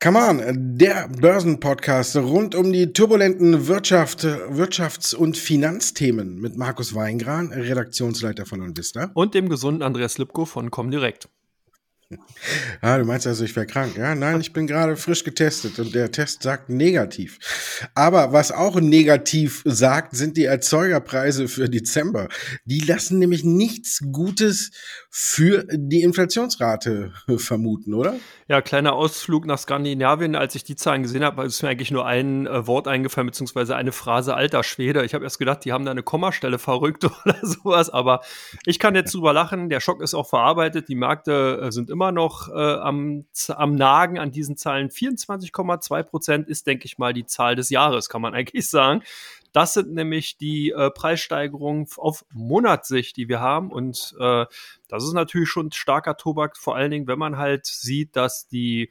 [0.00, 7.52] Come on, der Börsenpodcast rund um die turbulenten Wirtschaft, Wirtschafts- und Finanzthemen mit Markus Weingran,
[7.52, 9.10] Redaktionsleiter von Onvista.
[9.14, 11.28] Und dem gesunden Andreas Lipko von Comdirect.
[12.80, 13.96] Ah, du meinst also, ich wäre krank?
[13.96, 17.38] Ja, nein, ich bin gerade frisch getestet und der Test sagt negativ.
[17.94, 22.28] Aber was auch negativ sagt, sind die Erzeugerpreise für Dezember.
[22.64, 24.70] Die lassen nämlich nichts Gutes
[25.10, 28.14] für die Inflationsrate vermuten, oder?
[28.46, 30.36] Ja, kleiner Ausflug nach Skandinavien.
[30.36, 33.76] Als ich die Zahlen gesehen habe, ist mir eigentlich nur ein äh, Wort eingefallen, beziehungsweise
[33.76, 35.04] eine Phrase alter Schwede.
[35.04, 37.90] Ich habe erst gedacht, die haben da eine Kommastelle verrückt oder sowas.
[37.90, 38.20] Aber
[38.64, 39.68] ich kann jetzt drüber lachen.
[39.68, 40.88] Der Schock ist auch verarbeitet.
[40.88, 44.88] Die Märkte äh, sind immer noch äh, am, am Nagen an diesen Zahlen.
[44.88, 49.02] 24,2 Prozent ist, denke ich mal, die Zahl des Jahres, kann man eigentlich sagen.
[49.52, 53.72] Das sind nämlich die äh, Preissteigerungen auf Monatssicht, die wir haben.
[53.72, 54.46] Und äh,
[54.88, 58.90] das ist natürlich schon starker Tobak, vor allen Dingen, wenn man halt sieht, dass die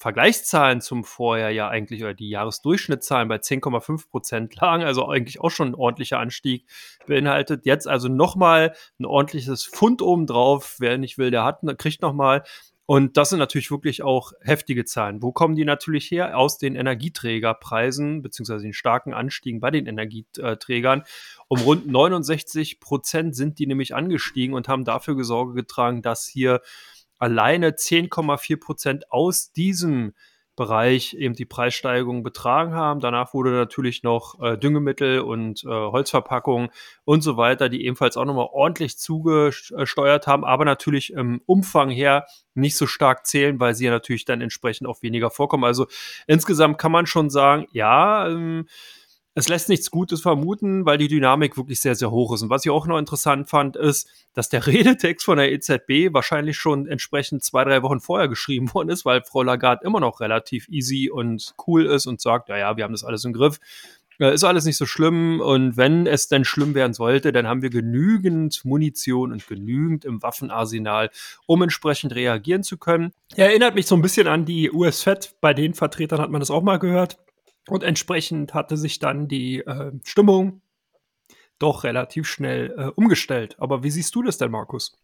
[0.00, 5.50] Vergleichszahlen zum Vorjahr ja eigentlich oder die Jahresdurchschnittszahlen bei 10,5 Prozent lagen, also eigentlich auch
[5.50, 6.64] schon ein ordentlicher Anstieg
[7.06, 7.66] beinhaltet.
[7.66, 10.76] Jetzt also nochmal ein ordentliches Pfund obendrauf.
[10.78, 12.44] Wer nicht will, der hat, kriegt nochmal.
[12.86, 15.22] Und das sind natürlich wirklich auch heftige Zahlen.
[15.22, 16.36] Wo kommen die natürlich her?
[16.36, 21.04] Aus den Energieträgerpreisen, beziehungsweise den starken Anstiegen bei den Energieträgern.
[21.46, 26.62] Um rund 69 Prozent sind die nämlich angestiegen und haben dafür Sorge getragen, dass hier
[27.20, 30.12] alleine 10,4 Prozent aus diesem
[30.56, 33.00] Bereich eben die Preissteigerung betragen haben.
[33.00, 36.68] Danach wurde natürlich noch äh, Düngemittel und äh, Holzverpackungen
[37.04, 42.26] und so weiter, die ebenfalls auch nochmal ordentlich zugesteuert haben, aber natürlich im Umfang her
[42.52, 45.64] nicht so stark zählen, weil sie ja natürlich dann entsprechend auch weniger vorkommen.
[45.64, 45.86] Also
[46.26, 48.66] insgesamt kann man schon sagen, ja, ähm,
[49.34, 52.42] es lässt nichts Gutes vermuten, weil die Dynamik wirklich sehr, sehr hoch ist.
[52.42, 56.56] Und was ich auch noch interessant fand, ist, dass der Redetext von der EZB wahrscheinlich
[56.56, 60.68] schon entsprechend zwei, drei Wochen vorher geschrieben worden ist, weil Frau Lagarde immer noch relativ
[60.68, 63.58] easy und cool ist und sagt, ja, ja, wir haben das alles im Griff.
[64.20, 67.62] Äh, ist alles nicht so schlimm und wenn es denn schlimm werden sollte, dann haben
[67.62, 71.10] wir genügend Munition und genügend im Waffenarsenal,
[71.46, 73.12] um entsprechend reagieren zu können.
[73.34, 76.62] Erinnert mich so ein bisschen an die US-Fed, bei den Vertretern hat man das auch
[76.62, 77.18] mal gehört.
[77.68, 80.62] Und entsprechend hatte sich dann die äh, Stimmung
[81.58, 83.56] doch relativ schnell äh, umgestellt.
[83.58, 84.98] Aber wie siehst du das denn, Markus?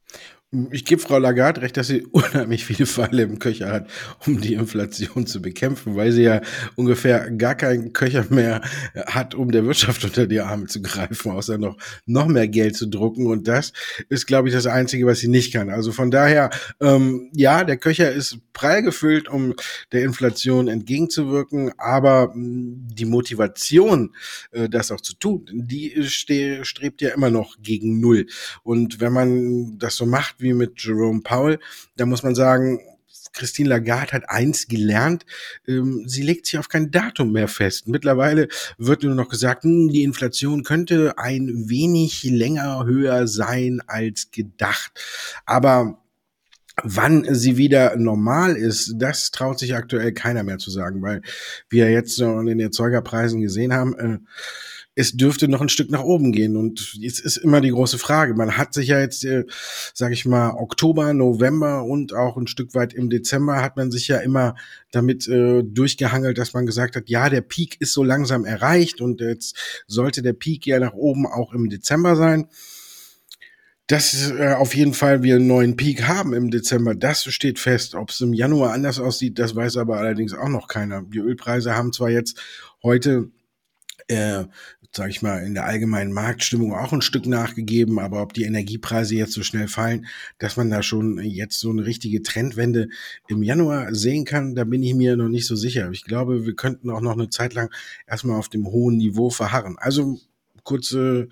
[0.52, 3.90] Ich gebe Frau Lagarde recht, dass sie unheimlich viele Pfeile im Köcher hat,
[4.26, 6.40] um die Inflation zu bekämpfen, weil sie ja
[6.76, 8.60] ungefähr gar keinen Köcher mehr
[9.06, 11.76] hat, um der Wirtschaft unter die Arme zu greifen, außer noch,
[12.06, 13.26] noch mehr Geld zu drucken.
[13.26, 13.72] Und das
[14.08, 15.68] ist, glaube ich, das Einzige, was sie nicht kann.
[15.68, 19.52] Also von daher, ähm, ja, der Köcher ist prall gefüllt, um
[19.90, 24.14] der Inflation entgegenzuwirken, aber mh, die Motivation,
[24.52, 28.26] äh, das auch zu tun, die strebt ja immer noch gegen Null.
[28.62, 31.58] Und wenn man das so macht, wie mit Jerome Powell,
[31.97, 32.80] da muss man sagen,
[33.32, 35.26] Christine Lagarde hat eins gelernt,
[35.69, 37.86] ähm, sie legt sich auf kein Datum mehr fest.
[37.86, 38.48] Mittlerweile
[38.78, 44.92] wird nur noch gesagt, hm, die Inflation könnte ein wenig länger höher sein als gedacht.
[45.44, 46.02] Aber
[46.82, 51.22] Wann sie wieder normal ist, das traut sich aktuell keiner mehr zu sagen, weil
[51.70, 54.19] wir jetzt in den Erzeugerpreisen gesehen haben, äh,
[54.98, 56.56] es dürfte noch ein Stück nach oben gehen.
[56.56, 58.34] Und jetzt ist immer die große Frage.
[58.34, 59.44] Man hat sich ja jetzt, äh,
[59.92, 64.08] sage ich mal, Oktober, November und auch ein Stück weit im Dezember hat man sich
[64.08, 64.56] ja immer
[64.90, 69.20] damit äh, durchgehangelt, dass man gesagt hat, ja, der Peak ist so langsam erreicht und
[69.20, 72.48] jetzt sollte der Peak ja nach oben auch im Dezember sein.
[73.88, 77.94] Dass äh, auf jeden Fall wir einen neuen Peak haben im Dezember, das steht fest.
[77.94, 81.02] Ob es im Januar anders aussieht, das weiß aber allerdings auch noch keiner.
[81.02, 82.40] Die Ölpreise haben zwar jetzt
[82.82, 83.30] heute
[84.08, 84.44] äh,
[84.96, 87.98] sage ich mal, in der allgemeinen Marktstimmung auch ein Stück nachgegeben.
[87.98, 90.06] Aber ob die Energiepreise jetzt so schnell fallen,
[90.38, 92.88] dass man da schon jetzt so eine richtige Trendwende
[93.28, 95.90] im Januar sehen kann, da bin ich mir noch nicht so sicher.
[95.92, 97.70] Ich glaube, wir könnten auch noch eine Zeit lang
[98.06, 99.76] erstmal auf dem hohen Niveau verharren.
[99.78, 100.18] Also
[100.64, 101.28] kurze,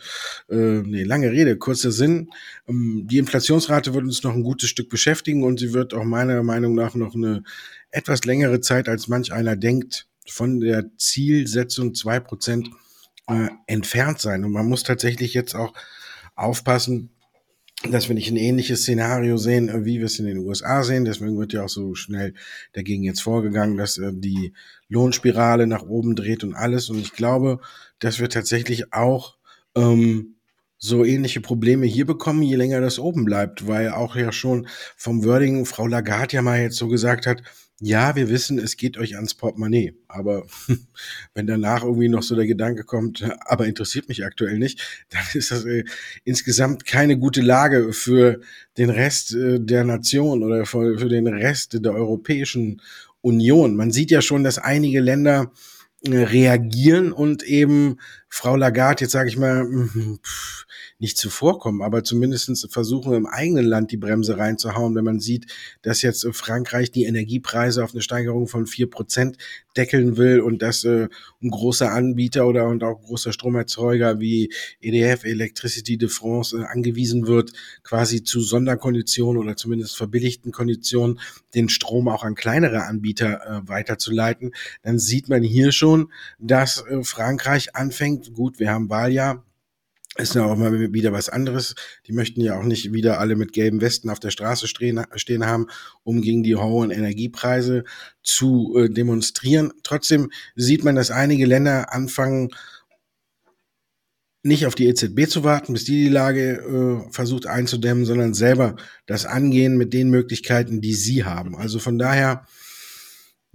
[0.48, 2.30] äh, nee, lange Rede, kurzer Sinn.
[2.68, 6.42] Ähm, die Inflationsrate wird uns noch ein gutes Stück beschäftigen und sie wird auch meiner
[6.42, 7.42] Meinung nach noch eine
[7.90, 12.70] etwas längere Zeit, als manch einer denkt, von der Zielsetzung zwei Prozent
[13.28, 14.44] äh, entfernt sein.
[14.44, 15.72] Und man muss tatsächlich jetzt auch
[16.34, 17.10] aufpassen,
[17.90, 21.04] dass wir nicht ein ähnliches Szenario sehen, äh, wie wir es in den USA sehen.
[21.04, 22.34] Deswegen wird ja auch so schnell
[22.72, 24.52] dagegen jetzt vorgegangen, dass äh, die
[24.88, 26.90] Lohnspirale nach oben dreht und alles.
[26.90, 27.60] Und ich glaube,
[27.98, 29.36] dass wir tatsächlich auch
[29.76, 30.36] ähm,
[30.78, 34.66] so ähnliche Probleme hier bekommen, je länger das oben bleibt, weil auch ja schon
[34.96, 37.42] vom Wording Frau Lagarde ja mal jetzt so gesagt hat,
[37.84, 39.92] ja, wir wissen, es geht euch ans Portemonnaie.
[40.08, 40.46] Aber
[41.34, 45.50] wenn danach irgendwie noch so der Gedanke kommt, aber interessiert mich aktuell nicht, dann ist
[45.50, 45.84] das äh,
[46.24, 48.40] insgesamt keine gute Lage für
[48.78, 52.80] den Rest äh, der Nation oder für, für den Rest der Europäischen
[53.20, 53.76] Union.
[53.76, 55.52] Man sieht ja schon, dass einige Länder
[56.06, 57.98] äh, reagieren und eben
[58.30, 59.66] Frau Lagarde, jetzt sage ich mal,
[60.22, 60.63] pff,
[61.04, 65.52] nicht zuvorkommen, aber zumindest versuchen im eigenen Land die Bremse reinzuhauen, wenn man sieht,
[65.82, 69.36] dass jetzt Frankreich die Energiepreise auf eine Steigerung von vier Prozent
[69.76, 71.08] deckeln will und dass äh,
[71.42, 77.26] ein großer Anbieter oder und auch großer Stromerzeuger wie EDF, Electricity de France, äh, angewiesen
[77.26, 77.52] wird,
[77.82, 81.20] quasi zu Sonderkonditionen oder zumindest verbilligten Konditionen
[81.54, 84.52] den Strom auch an kleinere Anbieter äh, weiterzuleiten,
[84.82, 89.44] dann sieht man hier schon, dass äh, Frankreich anfängt, gut, wir haben Wahljahr,
[90.16, 91.74] ist ja auch mal wieder was anderes.
[92.06, 95.66] Die möchten ja auch nicht wieder alle mit gelben Westen auf der Straße stehen, haben,
[96.04, 97.84] um gegen die hohen Energiepreise
[98.22, 99.72] zu äh, demonstrieren.
[99.82, 102.50] Trotzdem sieht man, dass einige Länder anfangen,
[104.44, 106.58] nicht auf die EZB zu warten, bis die die Lage
[107.08, 108.76] äh, versucht einzudämmen, sondern selber
[109.06, 111.56] das angehen mit den Möglichkeiten, die sie haben.
[111.56, 112.46] Also von daher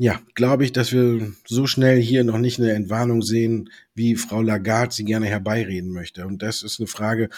[0.02, 4.42] ja, glaube ich, dass wir so schnell hier noch nicht eine Entwarnung sehen, wie Frau
[4.42, 6.26] Lagarde sie gerne herbeireden möchte.
[6.26, 7.30] Und das ist eine Frage,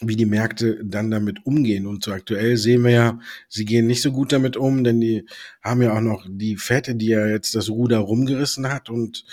[0.00, 1.86] wie die Märkte dann damit umgehen.
[1.86, 3.20] Und so aktuell sehen wir ja,
[3.50, 5.26] sie gehen nicht so gut damit um, denn die
[5.62, 9.26] haben ja auch noch die Fette, die ja jetzt das Ruder rumgerissen hat und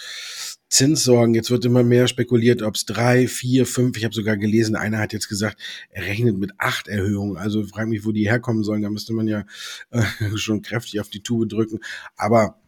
[0.67, 1.35] Zinssorgen.
[1.35, 4.99] Jetzt wird immer mehr spekuliert, ob es drei, vier, fünf, ich habe sogar gelesen, einer
[4.99, 5.57] hat jetzt gesagt,
[5.89, 7.37] er rechnet mit acht Erhöhungen.
[7.37, 8.81] Also frage mich, wo die herkommen sollen.
[8.81, 9.45] Da müsste man ja
[9.91, 10.03] äh,
[10.35, 11.79] schon kräftig auf die Tube drücken.
[12.17, 12.59] Aber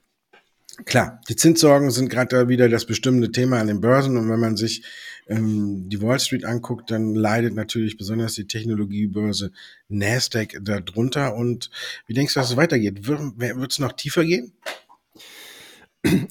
[0.84, 4.58] Klar, die Zinssorgen sind gerade wieder das bestimmende Thema an den Börsen und wenn man
[4.58, 4.84] sich
[5.28, 9.52] ähm, die Wall Street anguckt, dann leidet natürlich besonders die Technologiebörse
[9.88, 11.36] Nasdaq darunter.
[11.36, 11.70] Und
[12.08, 13.08] wie denkst du, dass es weitergeht?
[13.08, 14.54] Wird es noch tiefer gehen?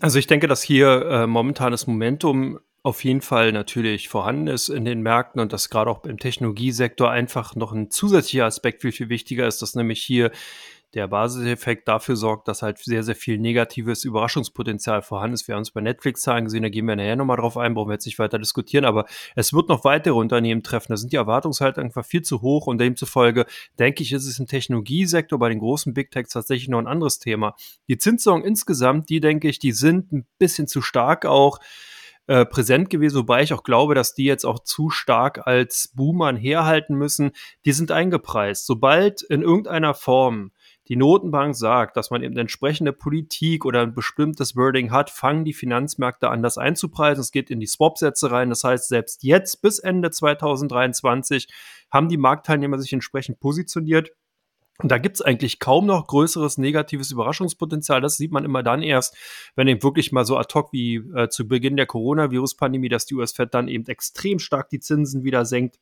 [0.01, 4.69] Also ich denke, dass hier äh, momentan das Momentum auf jeden Fall natürlich vorhanden ist
[4.69, 8.93] in den Märkten und dass gerade auch im Technologiesektor einfach noch ein zusätzlicher Aspekt viel,
[8.93, 10.31] viel wichtiger ist, dass nämlich hier
[10.95, 15.49] der Basiseffekt dafür sorgt, dass halt sehr, sehr viel negatives Überraschungspotenzial vorhanden ist.
[15.49, 17.95] Wir haben es bei Netflix-Zahlen gesehen, da gehen wir nachher nochmal drauf ein, brauchen wir
[17.95, 20.93] jetzt nicht weiter diskutieren, aber es wird noch weitere Unternehmen treffen.
[20.93, 23.47] Da sind die Erwartungshaltungen einfach viel zu hoch und demzufolge
[23.79, 27.19] denke ich, ist es im Technologiesektor bei den großen Big Techs tatsächlich noch ein anderes
[27.19, 27.55] Thema.
[27.89, 31.59] Die Zinssorgen insgesamt, die denke ich, die sind ein bisschen zu stark auch
[32.27, 36.37] äh, präsent gewesen, wobei ich auch glaube, dass die jetzt auch zu stark als Boomern
[36.37, 37.33] herhalten müssen.
[37.67, 38.65] Die sind eingepreist.
[38.65, 40.51] Sobald in irgendeiner Form
[40.89, 45.55] die Notenbank sagt, dass man eben entsprechende Politik oder ein bestimmtes Wording hat, fangen die
[45.55, 47.23] Finanzmärkte an, das einzupreisen.
[47.23, 48.51] Es geht in die Swap-Sätze rein.
[48.51, 51.49] Das heißt, selbst jetzt bis Ende 2023
[51.91, 54.11] haben die Marktteilnehmer sich entsprechend positioniert.
[54.83, 58.01] Und da gibt's eigentlich kaum noch größeres negatives Überraschungspotenzial.
[58.01, 59.17] Das sieht man immer dann erst,
[59.55, 63.15] wenn eben wirklich mal so ad hoc wie äh, zu Beginn der Coronavirus-Pandemie, dass die
[63.15, 65.79] US-Fed dann eben extrem stark die Zinsen wieder senkt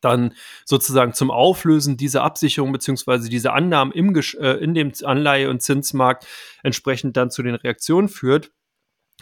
[0.00, 0.34] dann
[0.64, 6.26] sozusagen zum Auflösen dieser Absicherung beziehungsweise diese Annahmen im, äh, in dem Anleihe- und Zinsmarkt
[6.62, 8.50] entsprechend dann zu den Reaktionen führt.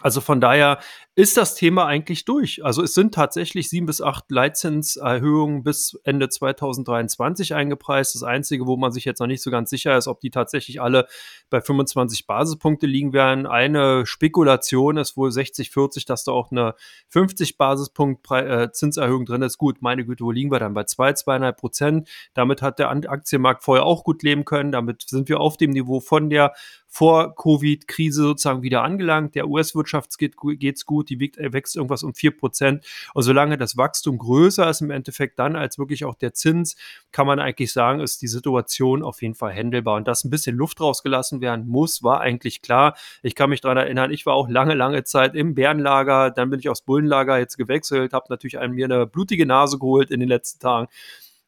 [0.06, 0.79] Also von daher
[1.17, 2.64] ist das Thema eigentlich durch.
[2.64, 8.14] Also es sind tatsächlich sieben bis acht Leitzinserhöhungen bis Ende 2023 eingepreist.
[8.14, 10.81] Das Einzige, wo man sich jetzt noch nicht so ganz sicher ist, ob die tatsächlich
[10.81, 11.08] alle
[11.50, 13.49] bei 25 Basispunkte liegen werden.
[13.49, 16.76] Eine Spekulation ist wohl 60, 40, dass da auch eine
[17.08, 19.58] 50 Basispunkt äh, Zinserhöhung drin ist.
[19.58, 20.75] Gut, meine Güte, wo liegen wir dann?
[20.75, 22.08] Bei zwei, zweieinhalb Prozent.
[22.32, 24.70] Damit hat der Aktienmarkt vorher auch gut leben können.
[24.70, 26.53] Damit sind wir auf dem Niveau von der
[26.96, 29.34] vor-Covid-Krise sozusagen wieder angelangt.
[29.34, 32.86] Der US-Wirtschaft geht, geht's gut, die wächst irgendwas um vier Prozent.
[33.12, 36.74] Und solange das Wachstum größer ist im Endeffekt dann als wirklich auch der Zins,
[37.12, 39.96] kann man eigentlich sagen, ist die Situation auf jeden Fall handelbar.
[39.96, 42.96] Und dass ein bisschen Luft rausgelassen werden muss, war eigentlich klar.
[43.22, 46.60] Ich kann mich daran erinnern, ich war auch lange, lange Zeit im Bärenlager, dann bin
[46.60, 50.31] ich aufs Bullenlager jetzt gewechselt, habe natürlich an mir eine blutige Nase geholt in den
[50.31, 50.88] letzten Tagen.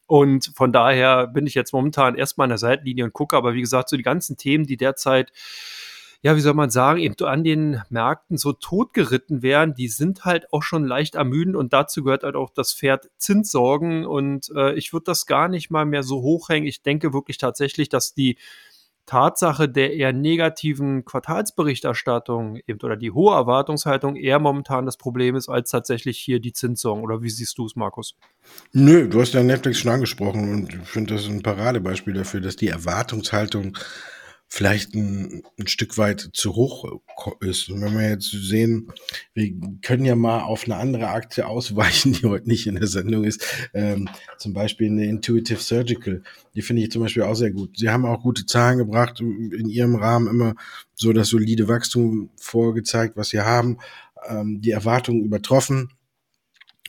[0.09, 3.61] Und von daher bin ich jetzt momentan erstmal an der Seitenlinie und gucke, aber wie
[3.61, 5.31] gesagt, so die ganzen Themen, die derzeit
[6.21, 10.51] ja, wie soll man sagen, eben an den Märkten so totgeritten werden, die sind halt
[10.51, 14.91] auch schon leicht ermüden und dazu gehört halt auch das Pferd Zinssorgen und äh, ich
[14.91, 16.67] würde das gar nicht mal mehr so hochhängen.
[16.67, 18.37] Ich denke wirklich tatsächlich, dass die
[19.09, 25.49] Tatsache der eher negativen Quartalsberichterstattung eben oder die hohe Erwartungshaltung eher momentan das Problem ist,
[25.49, 27.03] als tatsächlich hier die Zinssorgen.
[27.03, 28.15] Oder wie siehst du es, Markus?
[28.71, 32.55] Nö, du hast ja Netflix schon angesprochen und ich finde das ein Paradebeispiel dafür, dass
[32.55, 33.75] die Erwartungshaltung
[34.49, 36.99] vielleicht ein, ein Stück weit zu hoch
[37.39, 37.69] ist.
[37.69, 38.91] Und wenn wir jetzt sehen,
[39.33, 39.53] wir
[39.83, 43.45] können ja mal auf eine andere Aktie ausweichen, die heute nicht in der Sendung ist,
[43.73, 46.23] ähm, zum Beispiel eine Intuitive Surgical.
[46.55, 47.77] Die finde ich zum Beispiel auch sehr gut.
[47.77, 50.55] Sie haben auch gute Zahlen gebracht, in ihrem Rahmen immer
[50.95, 53.77] so das solide Wachstum vorgezeigt, was sie haben,
[54.27, 55.91] ähm, die Erwartungen übertroffen.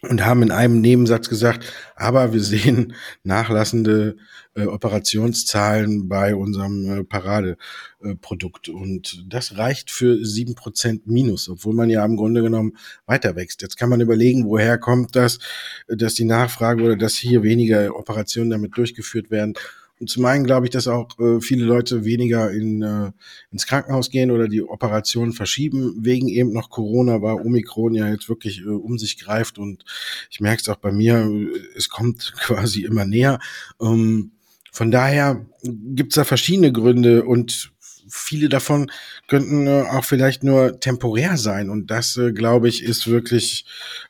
[0.02, 4.16] Und haben in einem Nebensatz gesagt, aber wir sehen nachlassende
[4.54, 8.68] äh, Operationszahlen bei unserem äh, Paradeprodukt.
[8.68, 12.76] Äh, und das reicht für sieben Prozent Minus, obwohl man ja im Grunde genommen
[13.06, 13.62] weiter wächst.
[13.62, 15.38] Jetzt kann man überlegen, woher kommt das,
[15.86, 19.54] dass die Nachfrage oder dass hier weniger Operationen damit durchgeführt werden.
[20.00, 23.12] Und zum einen glaube ich, dass auch äh, viele Leute weniger in, äh,
[23.52, 28.30] ins Krankenhaus gehen oder die Operationen verschieben, wegen eben noch Corona, weil Omikron ja jetzt
[28.30, 29.84] wirklich äh, um sich greift und
[30.30, 33.38] ich merke es auch bei mir, äh, es kommt quasi immer näher.
[33.80, 34.32] Ähm,
[34.72, 37.72] von daher gibt es da verschiedene Gründe und
[38.10, 38.90] viele davon
[39.28, 41.70] könnten äh, auch vielleicht nur temporär sein.
[41.70, 43.64] Und das, äh, glaube ich, ist wirklich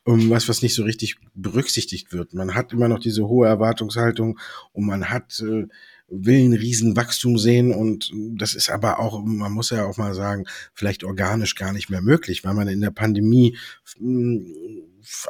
[0.07, 2.35] ähm, was, was nicht so richtig berücksichtigt wird.
[2.35, 4.39] Man hat immer noch diese hohe Erwartungshaltung
[4.73, 5.67] und man hat äh,
[6.11, 10.45] will ein Riesenwachstum sehen und das ist aber auch, man muss ja auch mal sagen,
[10.75, 13.57] vielleicht organisch gar nicht mehr möglich, weil man in der Pandemie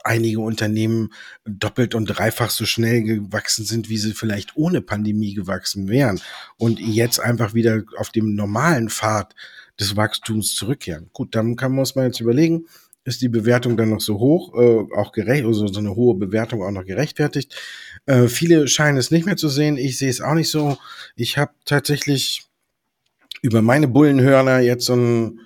[0.05, 1.13] einige Unternehmen
[1.45, 6.21] doppelt und dreifach so schnell gewachsen sind, wie sie vielleicht ohne Pandemie gewachsen wären
[6.57, 9.35] und jetzt einfach wieder auf dem normalen Pfad
[9.79, 11.11] des Wachstums zurückkehren.
[11.13, 12.67] Gut, dann kann, man jetzt überlegen,
[13.11, 16.63] ist die Bewertung dann noch so hoch, äh, auch gerecht, also so eine hohe Bewertung
[16.63, 17.55] auch noch gerechtfertigt.
[18.07, 19.77] Äh, viele scheinen es nicht mehr zu sehen.
[19.77, 20.79] Ich sehe es auch nicht so.
[21.17, 22.45] Ich habe tatsächlich
[23.43, 25.41] über meine Bullenhörner jetzt so ein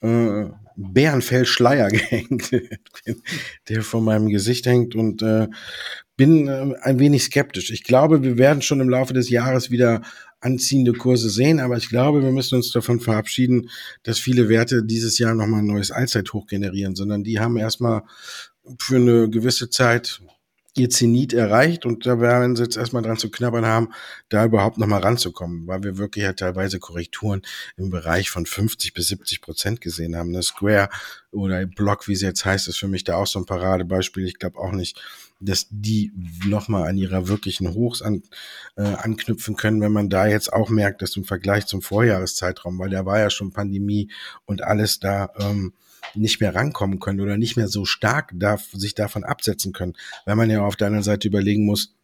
[0.00, 2.50] äh, Bärenfellschleier gehängt,
[3.68, 5.48] der vor meinem Gesicht hängt und äh,
[6.16, 7.70] bin äh, ein wenig skeptisch.
[7.70, 10.02] Ich glaube, wir werden schon im Laufe des Jahres wieder
[10.42, 13.70] anziehende Kurse sehen, aber ich glaube, wir müssen uns davon verabschieden,
[14.02, 18.02] dass viele Werte dieses Jahr nochmal ein neues Allzeithoch generieren, sondern die haben erstmal
[18.78, 20.20] für eine gewisse Zeit
[20.74, 23.90] ihr Zenit erreicht und da werden sie jetzt erstmal dran zu knabbern haben,
[24.30, 27.42] da überhaupt nochmal ranzukommen, weil wir wirklich ja teilweise Korrekturen
[27.76, 30.30] im Bereich von 50 bis 70 Prozent gesehen haben.
[30.30, 30.88] Eine Square
[31.30, 34.26] oder Block, wie sie jetzt heißt, ist für mich da auch so ein Paradebeispiel.
[34.26, 34.98] Ich glaube auch nicht,
[35.42, 36.12] dass die
[36.46, 38.22] nochmal an ihrer wirklichen Hochs an,
[38.76, 42.90] äh, anknüpfen können, wenn man da jetzt auch merkt, dass im Vergleich zum Vorjahreszeitraum, weil
[42.90, 44.10] der war ja schon Pandemie
[44.46, 45.72] und alles da, ähm,
[46.14, 49.94] nicht mehr rankommen können oder nicht mehr so stark darf, sich davon absetzen können,
[50.26, 51.94] weil man ja auf der anderen Seite überlegen muss,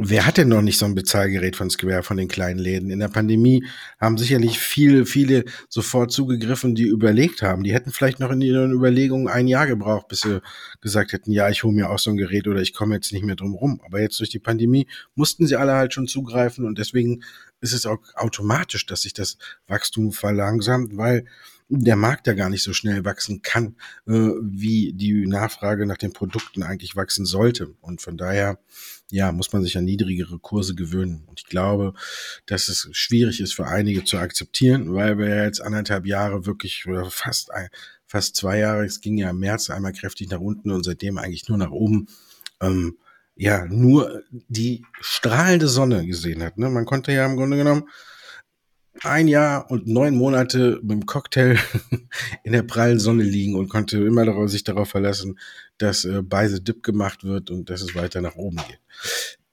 [0.00, 2.90] Wer hat denn noch nicht so ein Bezahlgerät von Square, von den kleinen Läden?
[2.90, 3.64] In der Pandemie
[4.00, 7.64] haben sicherlich viele, viele sofort zugegriffen, die überlegt haben.
[7.64, 10.40] Die hätten vielleicht noch in ihren Überlegungen ein Jahr gebraucht, bis sie
[10.80, 13.24] gesagt hätten, ja, ich hole mir auch so ein Gerät oder ich komme jetzt nicht
[13.24, 13.80] mehr drum rum.
[13.84, 17.22] Aber jetzt durch die Pandemie mussten sie alle halt schon zugreifen und deswegen
[17.60, 19.36] ist es auch automatisch, dass sich das
[19.66, 21.24] Wachstum verlangsamt, weil
[21.68, 26.12] der Markt ja gar nicht so schnell wachsen kann, äh, wie die Nachfrage nach den
[26.12, 27.74] Produkten eigentlich wachsen sollte.
[27.80, 28.58] Und von daher,
[29.10, 31.24] ja, muss man sich an niedrigere Kurse gewöhnen.
[31.26, 31.92] Und ich glaube,
[32.46, 37.10] dass es schwierig ist für einige zu akzeptieren, weil wir jetzt anderthalb Jahre wirklich oder
[37.10, 37.68] fast ein,
[38.06, 41.48] fast zwei Jahre, es ging ja im März einmal kräftig nach unten und seitdem eigentlich
[41.48, 42.08] nur nach oben.
[42.60, 42.96] Ähm,
[43.36, 46.58] ja, nur die strahlende Sonne gesehen hat.
[46.58, 46.68] Ne?
[46.70, 47.88] Man konnte ja im Grunde genommen
[49.02, 51.58] ein Jahr und neun Monate mit dem Cocktail
[52.44, 55.38] in der prallen Sonne liegen und konnte immer darauf, sich darauf verlassen,
[55.78, 58.80] dass äh, Beise Dip gemacht wird und dass es weiter nach oben geht.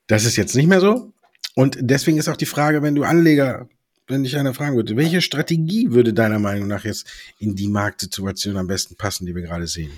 [0.08, 1.14] Das ist jetzt nicht mehr so.
[1.56, 3.70] Und deswegen ist auch die Frage, wenn du Anleger,
[4.08, 7.08] wenn dich einer fragen würde, welche Strategie würde deiner Meinung nach jetzt
[7.40, 9.92] in die Marktsituation am besten passen, die wir gerade sehen?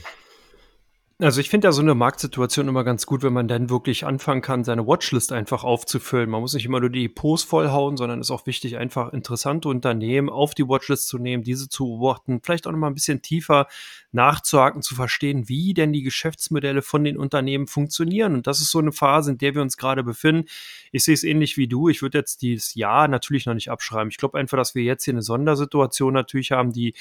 [1.20, 4.44] Also ich finde ja so eine Marktsituation immer ganz gut, wenn man dann wirklich anfangen
[4.44, 6.30] kann, seine Watchlist einfach aufzufüllen.
[6.30, 10.30] Man muss nicht immer nur die Depots vollhauen, sondern ist auch wichtig, einfach interessante Unternehmen
[10.30, 13.66] auf die Watchlist zu nehmen, diese zu beobachten, vielleicht auch noch mal ein bisschen tiefer
[14.12, 18.36] nachzuhaken, zu verstehen, wie denn die Geschäftsmodelle von den Unternehmen funktionieren.
[18.36, 20.48] Und das ist so eine Phase, in der wir uns gerade befinden.
[20.92, 21.90] Ich sehe es ähnlich wie du.
[21.90, 24.10] Ich würde jetzt dieses Jahr natürlich noch nicht abschreiben.
[24.10, 26.94] Ich glaube einfach, dass wir jetzt hier eine Sondersituation natürlich haben, die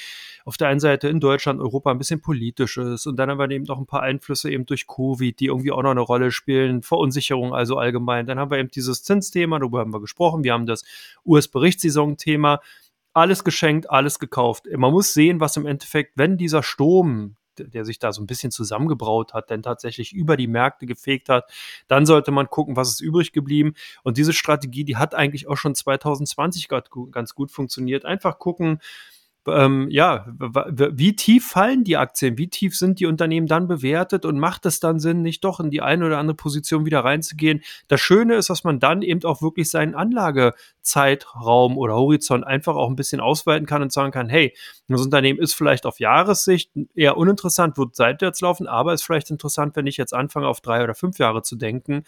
[0.43, 3.65] auf der einen Seite in Deutschland, Europa ein bisschen politisch ist und dann aber eben
[3.65, 7.53] noch ein paar Einflüsse eben durch Covid, die irgendwie auch noch eine Rolle spielen, Verunsicherung
[7.53, 8.25] also allgemein.
[8.25, 10.43] Dann haben wir eben dieses Zinsthema, darüber haben wir gesprochen.
[10.43, 10.83] Wir haben das
[11.25, 12.61] US-Berichtssaison-Thema.
[13.13, 14.65] Alles geschenkt, alles gekauft.
[14.75, 18.51] Man muss sehen, was im Endeffekt, wenn dieser Sturm, der sich da so ein bisschen
[18.51, 21.51] zusammengebraut hat, denn tatsächlich über die Märkte gefegt hat,
[21.87, 23.73] dann sollte man gucken, was ist übrig geblieben.
[24.03, 26.67] Und diese Strategie, die hat eigentlich auch schon 2020
[27.11, 28.05] ganz gut funktioniert.
[28.05, 28.79] Einfach gucken,
[29.47, 34.25] ähm, ja, wie tief fallen die Aktien, wie tief sind die Unternehmen dann bewertet?
[34.25, 37.63] Und macht es dann Sinn, nicht doch in die eine oder andere Position wieder reinzugehen?
[37.87, 42.89] Das Schöne ist, dass man dann eben auch wirklich seinen Anlagezeitraum oder Horizont einfach auch
[42.89, 44.53] ein bisschen ausweiten kann und sagen kann, hey,
[44.87, 49.75] das Unternehmen ist vielleicht auf Jahressicht eher uninteressant, wird seitwärts laufen, aber ist vielleicht interessant,
[49.75, 52.03] wenn ich jetzt anfange, auf drei oder fünf Jahre zu denken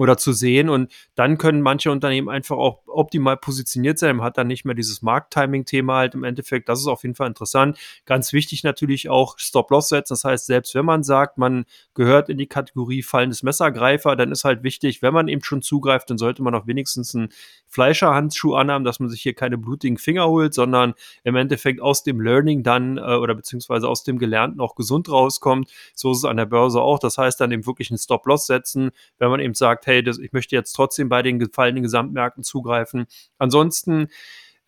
[0.00, 0.70] oder zu sehen.
[0.70, 4.74] Und dann können manche Unternehmen einfach auch optimal positioniert sein, man hat dann nicht mehr
[4.74, 6.70] dieses Markttiming-Thema halt im Endeffekt.
[6.70, 7.78] Das ist auf jeden Fall interessant.
[8.06, 10.14] Ganz wichtig natürlich auch Stop-Loss setzen.
[10.14, 14.44] Das heißt, selbst wenn man sagt, man gehört in die Kategorie fallendes Messergreifer, dann ist
[14.44, 17.28] halt wichtig, wenn man eben schon zugreift, dann sollte man auch wenigstens einen
[17.70, 22.20] Fleischerhandschuh anhaben, dass man sich hier keine blutigen Finger holt, sondern im Endeffekt aus dem
[22.20, 25.70] Learning dann äh, oder beziehungsweise aus dem Gelernten auch gesund rauskommt.
[25.94, 26.98] So ist es an der Börse auch.
[26.98, 30.32] Das heißt dann eben wirklich einen Stop-Loss setzen, wenn man eben sagt, hey, das, ich
[30.32, 33.06] möchte jetzt trotzdem bei den gefallenen Gesamtmärkten zugreifen.
[33.38, 34.08] Ansonsten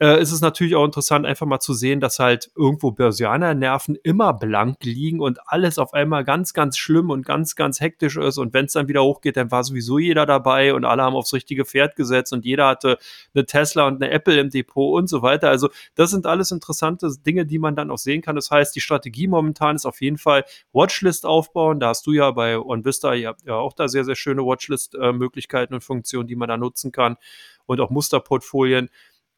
[0.02, 4.34] äh, ist es natürlich auch interessant, einfach mal zu sehen, dass halt irgendwo Börsianer-Nerven immer
[4.34, 8.36] blank liegen und alles auf einmal ganz, ganz schlimm und ganz, ganz hektisch ist.
[8.36, 11.32] Und wenn es dann wieder hochgeht, dann war sowieso jeder dabei und alle haben aufs
[11.32, 12.98] richtige Pferd gesetzt und jeder hatte
[13.32, 15.50] eine Tesla und eine Apple im Depot und so weiter.
[15.50, 18.34] Also das sind alles interessante Dinge, die man dann auch sehen kann.
[18.34, 21.78] Das heißt, die Strategie momentan ist auf jeden Fall Watchlist aufbauen.
[21.78, 25.84] Da hast du ja bei OnVista, habt ja auch da sehr, sehr schöne Watchlist-Möglichkeiten und
[25.84, 27.18] Funktionen, die man da nutzen kann
[27.66, 28.88] und auch Musterportfolien.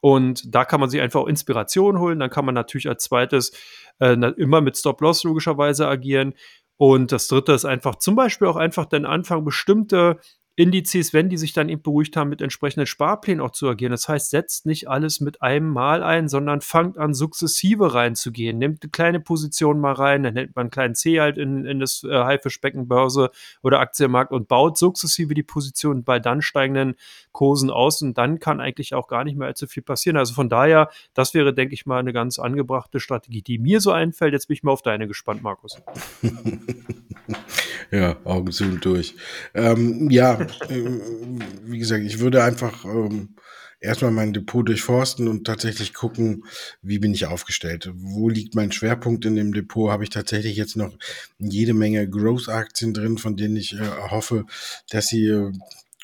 [0.05, 2.19] Und da kann man sich einfach auch Inspiration holen.
[2.19, 3.53] Dann kann man natürlich als zweites
[4.01, 6.35] äh, immer mit Stop-Loss logischerweise agieren.
[6.77, 10.19] Und das dritte ist einfach zum Beispiel auch einfach den Anfang bestimmte
[10.57, 13.91] Indizes, wenn die sich dann eben beruhigt haben, mit entsprechenden Sparplänen auch zu agieren.
[13.91, 18.59] Das heißt, setzt nicht alles mit einem Mal ein, sondern fangt an, sukzessive reinzugehen.
[18.59, 21.81] Nehmt eine kleine Position mal rein, dann nennt man einen kleinen C halt in, in
[21.81, 23.31] das äh, Haifischbecken Börse
[23.63, 26.95] oder Aktienmarkt und baut sukzessive die Position bei dann steigenden
[27.33, 30.17] Kursen aus und dann kann eigentlich auch gar nicht mehr allzu viel passieren.
[30.17, 33.91] Also von daher, das wäre, denke ich mal, eine ganz angebrachte Strategie, die mir so
[33.91, 34.33] einfällt.
[34.33, 35.83] Jetzt bin ich mal auf deine gespannt, Markus.
[37.91, 39.17] ja, Augen zu und durch.
[39.55, 43.37] Ähm, ja, wie gesagt, ich würde einfach ähm,
[43.81, 46.45] erstmal mein Depot durchforsten und tatsächlich gucken,
[46.83, 47.91] wie bin ich aufgestellt.
[47.95, 49.91] Wo liegt mein Schwerpunkt in dem Depot?
[49.91, 50.97] Habe ich tatsächlich jetzt noch
[51.39, 54.47] jede Menge Growth-Aktien drin, von denen ich äh, hoffe,
[54.91, 55.53] dass sie äh,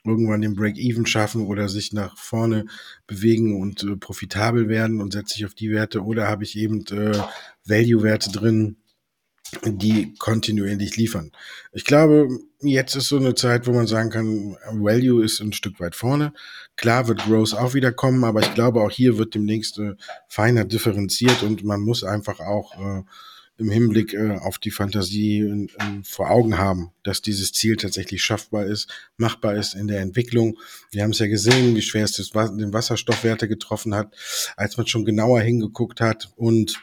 [0.04, 2.66] irgendwann den Break-Even schaffen oder sich nach vorne
[3.06, 6.86] bewegen und äh, profitabel werden und setze ich auf die Werte oder habe ich eben
[6.86, 7.18] äh,
[7.64, 8.76] Value-Werte drin,
[9.64, 11.32] die kontinuierlich liefern.
[11.72, 12.28] Ich glaube,
[12.60, 16.32] jetzt ist so eine Zeit, wo man sagen kann, Value ist ein Stück weit vorne.
[16.76, 19.94] Klar wird Growth auch wieder kommen, aber ich glaube, auch hier wird demnächst äh,
[20.28, 23.02] feiner differenziert und man muss einfach auch äh,
[23.60, 28.24] im Hinblick äh, auf die Fantasie in, in, vor Augen haben, dass dieses Ziel tatsächlich
[28.24, 30.58] schaffbar ist, machbar ist in der Entwicklung.
[30.90, 34.14] Wir haben es ja gesehen, wie schwer es den Wasserstoffwerte getroffen hat,
[34.56, 36.82] als man schon genauer hingeguckt hat und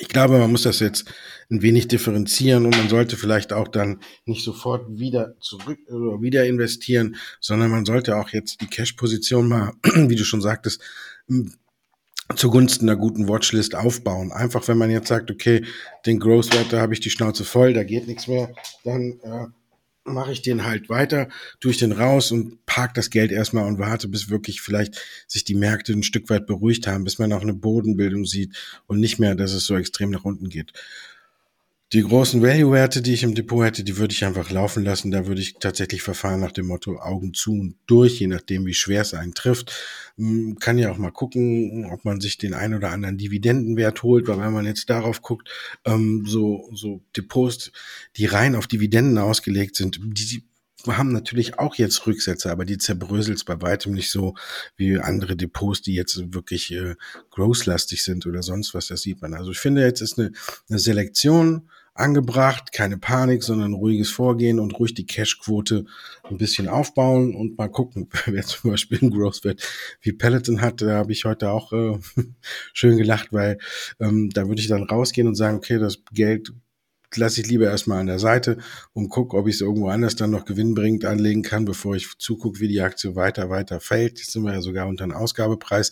[0.00, 1.04] ich glaube, man muss das jetzt
[1.50, 6.44] ein wenig differenzieren und man sollte vielleicht auch dann nicht sofort wieder zurück oder wieder
[6.46, 10.82] investieren, sondern man sollte auch jetzt die Cash-Position mal, wie du schon sagtest,
[12.36, 14.32] zugunsten einer guten Watchlist aufbauen.
[14.32, 15.64] Einfach, wenn man jetzt sagt, okay,
[16.04, 18.52] den Growth-Wert, da habe ich die Schnauze voll, da geht nichts mehr,
[18.84, 19.46] dann äh,
[20.08, 21.28] mache ich den halt weiter,
[21.60, 25.44] tue ich den raus und park das Geld erstmal und warte, bis wirklich vielleicht sich
[25.44, 29.18] die Märkte ein Stück weit beruhigt haben, bis man auch eine Bodenbildung sieht und nicht
[29.18, 30.72] mehr, dass es so extrem nach unten geht.
[31.94, 35.10] Die großen Value-Werte, die ich im Depot hätte, die würde ich einfach laufen lassen.
[35.10, 38.74] Da würde ich tatsächlich verfahren nach dem Motto Augen zu und durch, je nachdem, wie
[38.74, 39.72] schwer es einen trifft.
[40.18, 44.28] Hm, kann ja auch mal gucken, ob man sich den ein oder anderen Dividendenwert holt,
[44.28, 45.48] weil wenn man jetzt darauf guckt,
[45.86, 47.72] ähm, so, so Depots,
[48.16, 50.44] die rein auf Dividenden ausgelegt sind, die
[50.96, 54.34] haben natürlich auch jetzt Rücksätze, aber die zerbröselt bei weitem nicht so
[54.76, 56.94] wie andere Depots, die jetzt wirklich äh,
[57.30, 59.34] growth-lastig sind oder sonst was, das sieht man.
[59.34, 60.32] Also ich finde, jetzt ist eine,
[60.68, 65.84] eine Selektion angebracht, keine Panik, sondern ruhiges Vorgehen und ruhig die Cash-Quote
[66.30, 69.62] ein bisschen aufbauen und mal gucken, wer zum Beispiel einen Growth-Wert
[70.00, 70.80] wie Peloton hat.
[70.80, 71.98] Da habe ich heute auch äh,
[72.72, 73.58] schön gelacht, weil
[74.00, 76.52] ähm, da würde ich dann rausgehen und sagen, okay, das Geld
[77.16, 78.58] lasse ich lieber erstmal an der Seite
[78.92, 82.60] und gucke, ob ich es irgendwo anders dann noch gewinnbringend anlegen kann, bevor ich zugucke,
[82.60, 84.18] wie die Aktie weiter, weiter fällt.
[84.18, 85.90] Jetzt sind wir ja sogar unter einem Ausgabepreis.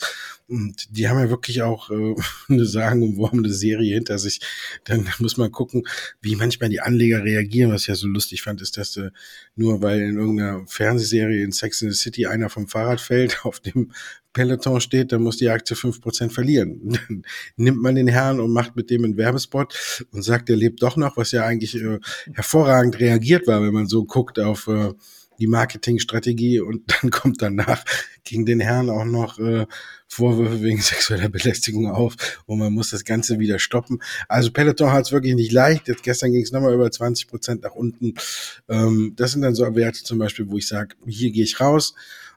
[0.48, 2.14] Und die haben ja wirklich auch äh,
[2.48, 4.40] eine Sagen und Wurm eine Serie hinter sich.
[4.84, 5.84] Dann muss man gucken,
[6.20, 7.72] wie manchmal die Anleger reagieren.
[7.72, 9.10] Was ich ja so lustig fand, ist, dass äh,
[9.54, 13.60] nur weil in irgendeiner Fernsehserie in Sex in the City einer vom Fahrrad fällt, auf
[13.60, 13.92] dem
[14.36, 16.78] Peloton steht, dann muss die Aktie fünf Prozent verlieren.
[17.08, 17.22] Dann
[17.56, 20.98] nimmt man den Herrn und macht mit dem einen Werbespot und sagt, er lebt doch
[20.98, 21.98] noch, was ja eigentlich äh,
[22.34, 24.92] hervorragend reagiert war, wenn man so guckt auf äh,
[25.38, 27.82] die Marketingstrategie und dann kommt danach
[28.24, 29.64] gegen den Herrn auch noch äh,
[30.06, 34.00] Vorwürfe wegen sexueller Belästigung auf und man muss das Ganze wieder stoppen.
[34.28, 35.88] Also Peloton hat es wirklich nicht leicht.
[35.88, 38.12] Jetzt gestern ging es nochmal über 20 Prozent nach unten.
[38.68, 41.94] Ähm, das sind dann so Werte zum Beispiel, wo ich sage, hier gehe ich raus.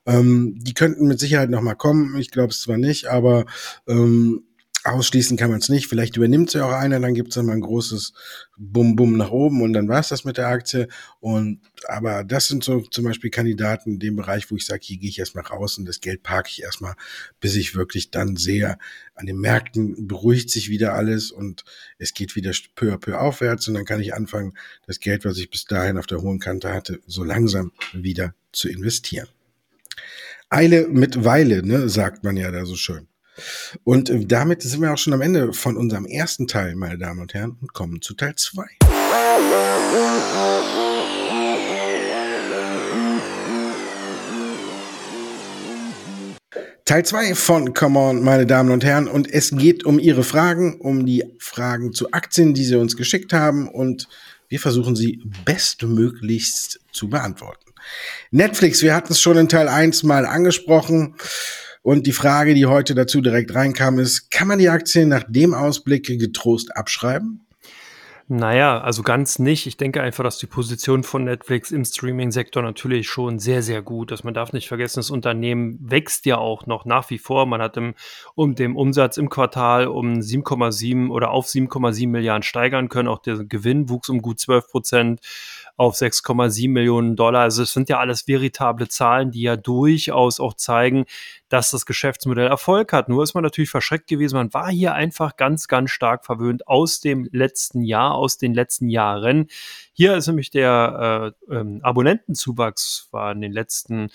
[0.09, 2.17] Ähm, die könnten mit Sicherheit nochmal kommen.
[2.17, 3.45] Ich glaube es zwar nicht, aber
[3.87, 4.43] ähm,
[4.85, 5.87] Ausschließen kann man es nicht.
[5.87, 8.13] Vielleicht übernimmt sie auch einer, dann gibt es mal ein großes
[8.57, 10.87] Bum-Bum nach oben und dann war es das mit der Aktie.
[11.19, 14.97] Und aber das sind so zum Beispiel Kandidaten in dem Bereich, wo ich sage, hier
[14.97, 16.95] gehe ich erstmal raus und das Geld parke ich erstmal,
[17.41, 18.77] bis ich wirklich dann sehe,
[19.15, 21.65] an den Märkten beruhigt sich wieder alles und
[21.97, 24.53] es geht wieder peu à peu aufwärts und dann kann ich anfangen,
[24.87, 28.69] das Geld, was ich bis dahin auf der hohen Kante hatte, so langsam wieder zu
[28.69, 29.27] investieren.
[30.49, 33.07] Eile mit Weile, ne, sagt man ja da so schön.
[33.83, 37.21] Und äh, damit sind wir auch schon am Ende von unserem ersten Teil, meine Damen
[37.21, 38.63] und Herren, und kommen zu Teil 2.
[46.83, 49.07] Teil 2 von Come On, meine Damen und Herren.
[49.07, 53.31] Und es geht um Ihre Fragen, um die Fragen zu Aktien, die Sie uns geschickt
[53.31, 53.67] haben.
[53.67, 54.07] Und
[54.47, 57.68] wir versuchen sie bestmöglichst zu beantworten.
[58.31, 61.15] Netflix, wir hatten es schon in Teil 1 mal angesprochen.
[61.81, 65.53] Und die Frage, die heute dazu direkt reinkam, ist, kann man die Aktien nach dem
[65.53, 67.45] Ausblick getrost abschreiben?
[68.31, 69.65] Naja, also ganz nicht.
[69.65, 74.11] Ich denke einfach, dass die Position von Netflix im Streaming-Sektor natürlich schon sehr, sehr gut
[74.11, 74.23] ist.
[74.23, 77.47] Man darf nicht vergessen, das Unternehmen wächst ja auch noch nach wie vor.
[77.47, 77.95] Man hat im,
[78.35, 83.07] um den Umsatz im Quartal um 7,7 oder auf 7,7 Milliarden steigern können.
[83.07, 85.21] Auch der Gewinn wuchs um gut 12 Prozent
[85.79, 87.43] auf 6,7 Millionen Dollar.
[87.43, 91.05] Also es sind ja alles veritable Zahlen, die ja durchaus auch zeigen,
[91.47, 93.07] dass das Geschäftsmodell Erfolg hat.
[93.07, 94.35] Nur ist man natürlich verschreckt gewesen.
[94.35, 98.89] Man war hier einfach ganz, ganz stark verwöhnt aus dem letzten Jahr, aus den letzten
[98.89, 99.47] Jahren.
[99.93, 104.09] Hier ist nämlich der äh, ähm, Abonnentenzuwachs war in den letzten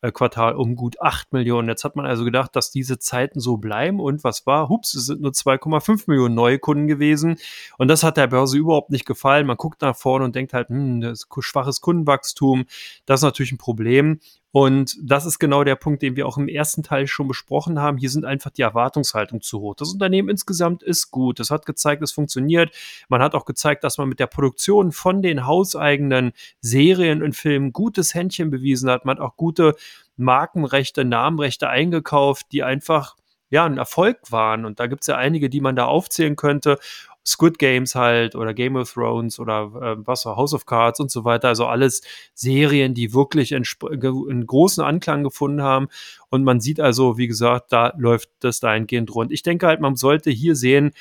[0.00, 1.68] Quartal um gut 8 Millionen.
[1.68, 4.68] Jetzt hat man also gedacht, dass diese Zeiten so bleiben und was war?
[4.68, 7.36] Hups, es sind nur 2,5 Millionen neue Kunden gewesen
[7.78, 9.46] und das hat der Börse überhaupt nicht gefallen.
[9.46, 12.66] Man guckt nach vorne und denkt halt, hm, das schwaches Kundenwachstum,
[13.06, 16.48] das ist natürlich ein Problem und das ist genau der Punkt, den wir auch im
[16.48, 17.98] ersten Teil schon besprochen haben.
[17.98, 19.74] Hier sind einfach die Erwartungshaltung zu hoch.
[19.74, 21.38] Das Unternehmen insgesamt ist gut.
[21.38, 22.74] Es hat gezeigt, es funktioniert.
[23.08, 27.72] Man hat auch gezeigt, dass man mit der Produktion von den hauseigenen Serien und Filmen
[27.74, 29.04] gutes Händchen bewiesen hat.
[29.04, 29.74] Man hat auch gute
[30.16, 33.16] Markenrechte, Namenrechte eingekauft, die einfach
[33.50, 34.64] ja, ein Erfolg waren.
[34.64, 36.78] Und da gibt es ja einige, die man da aufzählen könnte.
[37.26, 41.24] Squid Games halt oder Game of Thrones oder äh, was House of Cards und so
[41.24, 41.48] weiter.
[41.48, 42.00] Also alles
[42.34, 45.88] Serien, die wirklich einen großen Anklang gefunden haben.
[46.30, 49.32] Und man sieht also, wie gesagt, da läuft das dahingehend rund.
[49.32, 50.92] Ich denke halt, man sollte hier sehen,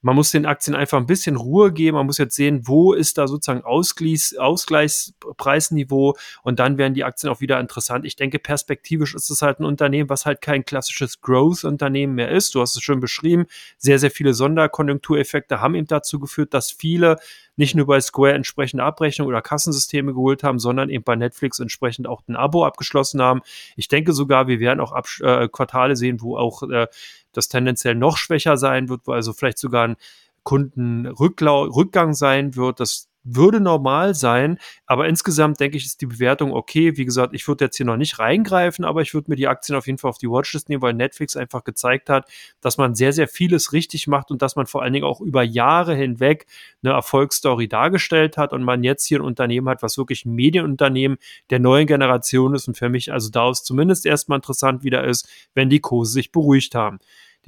[0.00, 1.96] man muss den Aktien einfach ein bisschen Ruhe geben.
[1.96, 7.30] Man muss jetzt sehen, wo ist da sozusagen Ausgleichs Ausgleichspreisniveau und dann werden die Aktien
[7.30, 8.04] auch wieder interessant.
[8.04, 12.54] Ich denke, perspektivisch ist es halt ein Unternehmen, was halt kein klassisches Growth-Unternehmen mehr ist.
[12.54, 13.46] Du hast es schon beschrieben.
[13.76, 17.16] Sehr, sehr viele Sonderkonjunktureffekte haben eben dazu geführt, dass viele
[17.56, 22.06] nicht nur bei Square entsprechende Abrechnung oder Kassensysteme geholt haben, sondern eben bei Netflix entsprechend
[22.06, 23.40] auch ein Abo abgeschlossen haben.
[23.74, 26.86] Ich denke sogar, wir werden auch Abs äh, Quartale sehen, wo auch äh,
[27.32, 29.96] das tendenziell noch schwächer sein wird, wo also vielleicht sogar ein
[30.42, 32.80] Kundenrückgang sein wird.
[32.80, 36.96] Das würde normal sein, aber insgesamt denke ich, ist die Bewertung okay.
[36.96, 39.76] Wie gesagt, ich würde jetzt hier noch nicht reingreifen, aber ich würde mir die Aktien
[39.76, 43.12] auf jeden Fall auf die Watchlist nehmen, weil Netflix einfach gezeigt hat, dass man sehr,
[43.12, 46.46] sehr vieles richtig macht und dass man vor allen Dingen auch über Jahre hinweg
[46.82, 51.18] eine Erfolgsstory dargestellt hat und man jetzt hier ein Unternehmen hat, was wirklich ein Medienunternehmen
[51.50, 55.70] der neuen Generation ist und für mich also daraus zumindest erstmal interessant wieder ist, wenn
[55.70, 56.98] die Kurse sich beruhigt haben.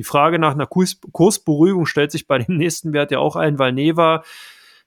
[0.00, 3.58] Die Frage nach einer Kurs Kursberuhigung stellt sich bei dem nächsten Wert ja auch ein,
[3.58, 4.24] weil Neva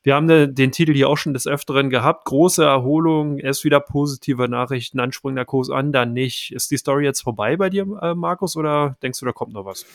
[0.03, 2.25] wir haben den Titel hier auch schon des Öfteren gehabt.
[2.25, 6.51] Große Erholung, erst wieder positive Nachrichten, anspringender Kurs an, dann nicht.
[6.53, 9.65] Ist die Story jetzt vorbei bei dir, äh, Markus, oder denkst du, da kommt noch
[9.65, 9.85] was?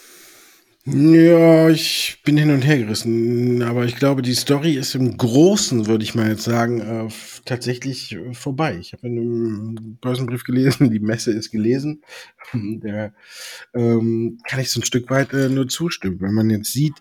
[0.86, 5.86] Ja, ich bin hin und her gerissen, aber ich glaube, die Story ist im Großen,
[5.86, 7.08] würde ich mal jetzt sagen, äh,
[7.44, 8.78] tatsächlich äh, vorbei.
[8.80, 12.02] Ich habe in einem Börsenbrief gelesen, die Messe ist gelesen.
[12.54, 13.12] Der
[13.74, 16.20] ähm, kann ich so ein Stück weit äh, nur zustimmen.
[16.20, 16.94] Wenn man jetzt sieht,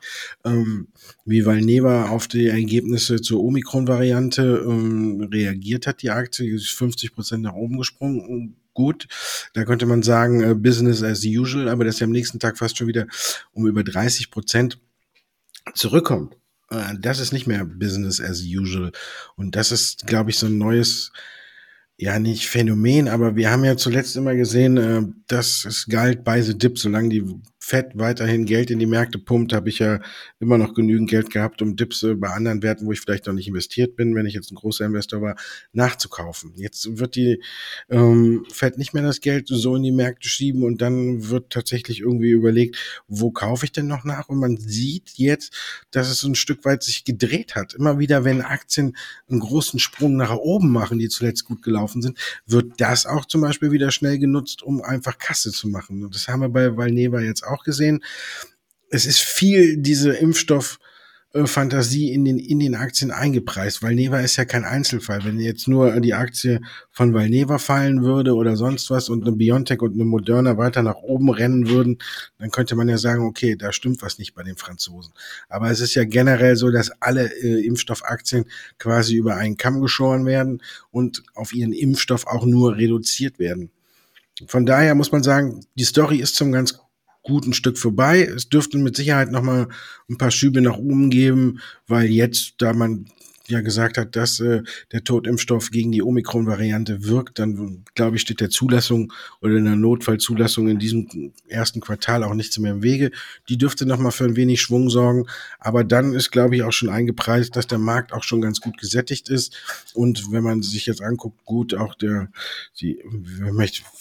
[0.44, 0.90] ähm,
[1.24, 7.44] wie Valneva auf die Ergebnisse zur Omikron-Variante ähm, reagiert hat, die Aktie ist 50 Prozent
[7.44, 9.08] nach oben gesprungen gut.
[9.54, 12.78] Da könnte man sagen, äh, Business as usual, aber dass er am nächsten Tag fast
[12.78, 13.08] schon wieder
[13.52, 14.80] um über 30 Prozent
[15.74, 16.38] zurückkommt.
[16.70, 18.92] Äh, das ist nicht mehr Business as usual.
[19.36, 21.12] Und das ist, glaube ich, so ein neues,
[21.98, 26.44] ja, nicht Phänomen, aber wir haben ja zuletzt immer gesehen, äh, dass es galt bei
[26.44, 27.26] the dip, solange die
[27.68, 30.00] Fett weiterhin Geld in die Märkte pumpt, habe ich ja
[30.40, 33.50] immer noch genügend Geld gehabt, um Dips bei anderen Werten, wo ich vielleicht noch nicht
[33.50, 35.36] investiert bin, wenn ich jetzt ein großer Investor war,
[35.74, 36.54] nachzukaufen.
[36.56, 37.44] Jetzt wird die
[37.90, 42.00] ähm, Fed nicht mehr das Geld so in die Märkte schieben und dann wird tatsächlich
[42.00, 42.78] irgendwie überlegt,
[43.10, 44.30] wo kaufe ich denn noch nach?
[44.30, 45.54] Und man sieht jetzt,
[45.92, 47.74] dass es ein Stück weit sich gedreht hat.
[47.74, 48.96] Immer wieder, wenn Aktien
[49.30, 53.42] einen großen Sprung nach oben machen, die zuletzt gut gelaufen sind, wird das auch zum
[53.42, 56.06] Beispiel wieder schnell genutzt, um einfach Kasse zu machen.
[56.06, 58.04] Und das haben wir bei Valneva jetzt auch auch gesehen.
[58.90, 60.78] es ist viel diese Impfstoff-
[61.46, 63.84] Fantasie in den, in den Aktien eingepreist.
[63.84, 65.24] Valneva ist ja kein Einzelfall.
[65.24, 69.82] Wenn jetzt nur die Aktie von Valneva fallen würde oder sonst was und eine Biontech
[69.82, 72.00] und eine Moderna weiter nach oben rennen würden,
[72.40, 75.14] dann könnte man ja sagen, okay, da stimmt was nicht bei den Franzosen.
[75.50, 78.46] Aber es ist ja generell so, dass alle äh, Impfstoffaktien
[78.80, 83.70] quasi über einen Kamm geschoren werden und auf ihren Impfstoff auch nur reduziert werden.
[84.48, 86.80] Von daher muss man sagen, die Story ist zum ganz
[87.28, 88.22] guten Stück vorbei.
[88.24, 89.68] Es dürfte mit Sicherheit noch mal
[90.10, 93.06] ein paar Schübe nach oben geben, weil jetzt, da man
[93.48, 98.42] ja gesagt hat, dass äh, der Totimpfstoff gegen die Omikron-Variante wirkt, dann glaube ich, steht
[98.42, 103.12] der Zulassung oder der Notfallzulassung in diesem ersten Quartal auch nichts mehr im Wege.
[103.50, 105.26] Die dürfte nochmal für ein wenig Schwung sorgen.
[105.60, 108.78] Aber dann ist, glaube ich, auch schon eingepreist, dass der Markt auch schon ganz gut
[108.78, 109.56] gesättigt ist.
[109.94, 112.30] Und wenn man sich jetzt anguckt, gut, auch der,
[112.80, 113.00] die,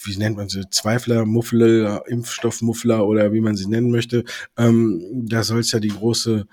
[0.05, 4.25] wie nennt man sie, Zweifler, Muffler, Impfstoffmuffler oder wie man sie nennen möchte,
[4.57, 6.47] ähm, da soll es ja die große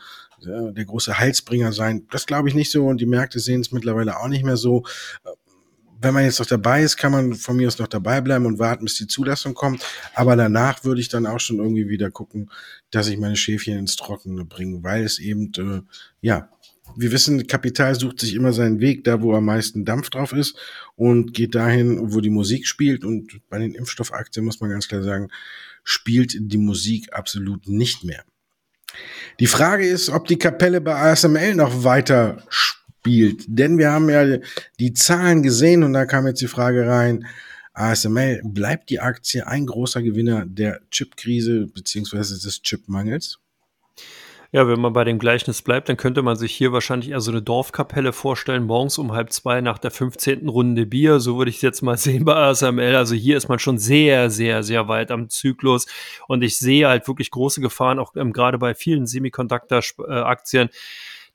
[0.46, 2.08] der große Heilsbringer sein.
[2.12, 4.84] Das glaube ich nicht so und die Märkte sehen es mittlerweile auch nicht mehr so.
[6.02, 8.60] Wenn man jetzt noch dabei ist, kann man von mir aus noch dabei bleiben und
[8.60, 9.86] warten, bis die Zulassung kommt.
[10.16, 12.52] Aber danach würde ich dann auch schon irgendwie wieder gucken,
[12.92, 15.82] dass ich meine Schäfchen ins Trockene bringe, weil es eben, äh,
[16.20, 16.50] ja,
[16.96, 20.58] wir wissen, Kapital sucht sich immer seinen Weg da, wo am meisten Dampf drauf ist
[20.96, 23.04] und geht dahin, wo die Musik spielt.
[23.04, 25.30] Und bei den Impfstoffaktien muss man ganz klar sagen,
[25.84, 28.24] spielt die Musik absolut nicht mehr.
[29.40, 33.46] Die Frage ist, ob die Kapelle bei ASML noch weiter spielt.
[33.48, 34.38] Denn wir haben ja
[34.80, 37.26] die Zahlen gesehen und da kam jetzt die Frage rein,
[37.74, 43.40] ASML, bleibt die Aktie ein großer Gewinner der Chipkrise beziehungsweise des Chipmangels?
[44.56, 47.32] Ja, wenn man bei dem Gleichnis bleibt, dann könnte man sich hier wahrscheinlich eher so
[47.32, 50.48] eine Dorfkapelle vorstellen, morgens um halb zwei nach der 15.
[50.48, 51.20] Runde Bier.
[51.20, 52.96] So würde ich es jetzt mal sehen bei ASML.
[52.96, 55.88] Also hier ist man schon sehr, sehr, sehr weit am Zyklus.
[56.28, 60.70] Und ich sehe halt wirklich große Gefahren, auch ähm, gerade bei vielen Semiconductor-Aktien,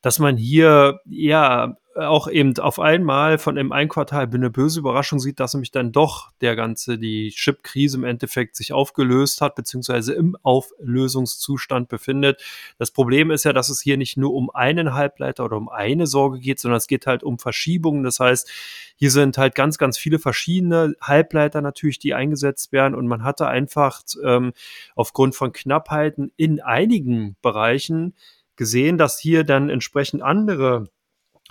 [0.01, 5.19] dass man hier ja auch eben auf einmal von im ein Quartal eine böse Überraschung
[5.19, 10.15] sieht, dass nämlich dann doch der ganze, die Chip-Krise im Endeffekt sich aufgelöst hat, beziehungsweise
[10.15, 12.43] im Auflösungszustand befindet.
[12.79, 16.07] Das Problem ist ja, dass es hier nicht nur um einen Halbleiter oder um eine
[16.07, 18.05] Sorge geht, sondern es geht halt um Verschiebungen.
[18.05, 18.49] Das heißt,
[18.97, 23.49] hier sind halt ganz, ganz viele verschiedene Halbleiter natürlich, die eingesetzt werden und man hatte
[23.49, 24.53] einfach ähm,
[24.95, 28.15] aufgrund von Knappheiten in einigen Bereichen
[28.55, 30.91] gesehen, dass hier dann entsprechend andere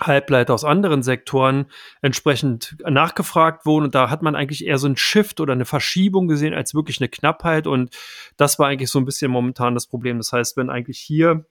[0.00, 1.66] Halbleiter aus anderen Sektoren
[2.02, 3.86] entsprechend nachgefragt wurden.
[3.86, 7.00] Und da hat man eigentlich eher so ein Shift oder eine Verschiebung gesehen als wirklich
[7.00, 7.66] eine Knappheit.
[7.66, 7.96] Und
[8.36, 10.18] das war eigentlich so ein bisschen momentan das Problem.
[10.18, 11.44] Das heißt, wenn eigentlich hier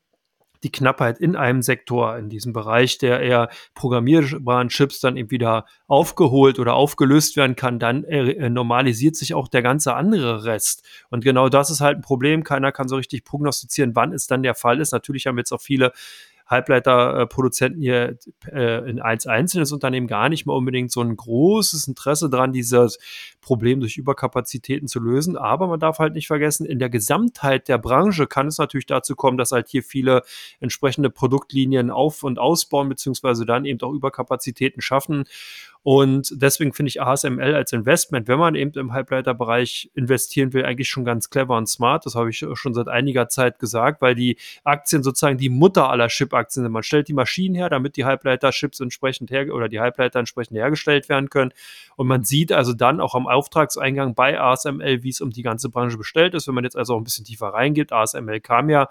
[0.63, 5.65] die Knappheit in einem Sektor, in diesem Bereich der eher programmierbaren Chips dann eben wieder
[5.87, 10.83] aufgeholt oder aufgelöst werden kann, dann äh, normalisiert sich auch der ganze andere Rest.
[11.09, 12.43] Und genau das ist halt ein Problem.
[12.43, 14.91] Keiner kann so richtig prognostizieren, wann es dann der Fall ist.
[14.91, 15.91] Natürlich haben jetzt auch viele
[16.47, 18.17] Halbleiterproduzenten hier
[18.51, 22.99] äh, in als einzelnes Unternehmen gar nicht mal unbedingt so ein großes Interesse daran, dieses
[23.41, 25.37] Problem durch Überkapazitäten zu lösen.
[25.37, 29.15] Aber man darf halt nicht vergessen, in der Gesamtheit der Branche kann es natürlich dazu
[29.15, 30.23] kommen, dass halt hier viele
[30.59, 35.25] entsprechende Produktlinien auf- und ausbauen, beziehungsweise dann eben auch Überkapazitäten schaffen.
[35.89, 40.89] Und deswegen finde ich ASML als Investment, wenn man eben im Halbleiterbereich investieren will, eigentlich
[40.89, 42.05] schon ganz clever und smart.
[42.05, 46.09] Das habe ich schon seit einiger Zeit gesagt, weil die Aktien sozusagen die Mutter aller
[46.09, 46.73] Chip-Aktien sind.
[46.73, 51.07] Man stellt die Maschinen her, damit die Halbleiter-Chips entsprechend her oder die Halbleiter entsprechend hergestellt
[51.07, 51.53] werden können.
[51.95, 55.69] Und man sieht also dann auch am Auftragseingang bei ASML, wie es um die ganze
[55.69, 56.49] Branche bestellt ist.
[56.49, 58.89] Wenn man jetzt also auch ein bisschen tiefer reingeht, ASML kam ja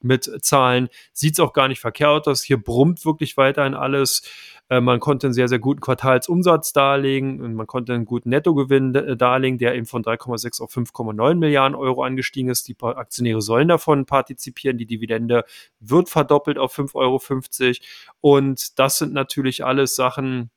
[0.00, 2.42] mit Zahlen, sieht es auch gar nicht verkehrt aus.
[2.42, 4.22] Hier brummt wirklich weiterhin alles.
[4.68, 8.94] Äh, man konnte einen sehr, sehr guten Quartalsumsatz darlegen und man konnte einen guten Nettogewinn
[8.94, 12.68] äh, darlegen, der eben von 3,6 auf 5,9 Milliarden Euro angestiegen ist.
[12.68, 14.78] Die Aktionäre sollen davon partizipieren.
[14.78, 15.44] Die Dividende
[15.80, 17.20] wird verdoppelt auf 5,50 Euro.
[18.20, 20.50] Und das sind natürlich alles Sachen,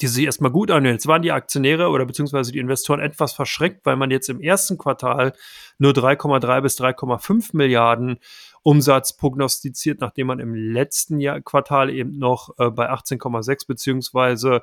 [0.00, 0.94] die sich erstmal gut anhören.
[0.94, 4.78] Jetzt waren die Aktionäre oder beziehungsweise die Investoren etwas verschreckt, weil man jetzt im ersten
[4.78, 5.32] Quartal
[5.80, 8.18] nur 3,3 bis 3,5 Milliarden
[8.62, 14.62] Umsatz prognostiziert, nachdem man im letzten Jahr, Quartal eben noch äh, bei 18,6 beziehungsweise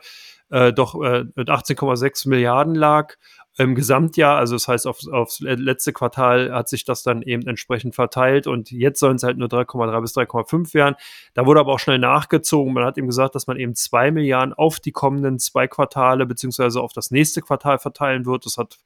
[0.49, 3.15] äh, doch äh, mit 18,6 Milliarden lag
[3.59, 7.95] im Gesamtjahr, also das heißt, auf, aufs letzte Quartal hat sich das dann eben entsprechend
[7.95, 10.95] verteilt und jetzt sollen es halt nur 3,3 bis 3,5 werden.
[11.33, 12.71] Da wurde aber auch schnell nachgezogen.
[12.71, 16.81] Man hat eben gesagt, dass man eben zwei Milliarden auf die kommenden zwei Quartale beziehungsweise
[16.81, 18.45] auf das nächste Quartal verteilen wird.
[18.45, 18.77] Das hat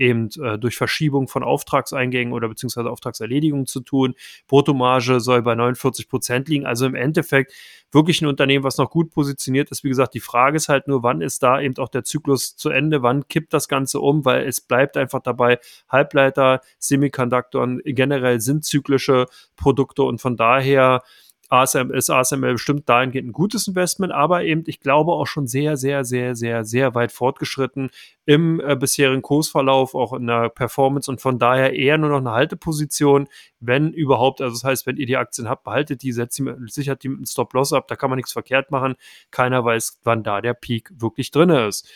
[0.00, 4.14] eben äh, durch Verschiebung von Auftragseingängen oder beziehungsweise Auftragserledigungen zu tun.
[4.48, 6.66] Bruttomarge soll bei 49 Prozent liegen.
[6.66, 7.52] Also im Endeffekt
[7.92, 9.84] wirklich ein Unternehmen, was noch gut positioniert ist.
[9.84, 12.70] Wie gesagt, die Frage ist halt nur, wann ist da eben auch der Zyklus zu
[12.70, 13.02] Ende?
[13.02, 14.24] Wann kippt das Ganze um?
[14.24, 15.58] Weil es bleibt einfach dabei,
[15.88, 21.02] Halbleiter, Semikonduktoren generell sind zyklische Produkte und von daher
[21.50, 25.76] ASM, ist ASML bestimmt dahingehend ein gutes Investment, aber eben, ich glaube, auch schon sehr,
[25.76, 27.90] sehr, sehr, sehr, sehr weit fortgeschritten
[28.24, 32.30] im äh, bisherigen Kursverlauf, auch in der Performance und von daher eher nur noch eine
[32.30, 34.40] Halteposition, wenn überhaupt.
[34.40, 37.18] Also das heißt, wenn ihr die Aktien habt, behaltet die, setzt sie, sichert die mit
[37.18, 38.94] einem Stop-Loss ab, da kann man nichts verkehrt machen.
[39.30, 41.90] Keiner weiß, wann da der Peak wirklich drin ist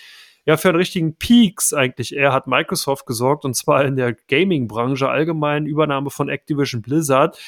[0.46, 5.08] ja, für einen richtigen Peaks eigentlich eher hat Microsoft gesorgt und zwar in der Gaming-Branche
[5.08, 7.38] allgemein, Übernahme von Activision Blizzard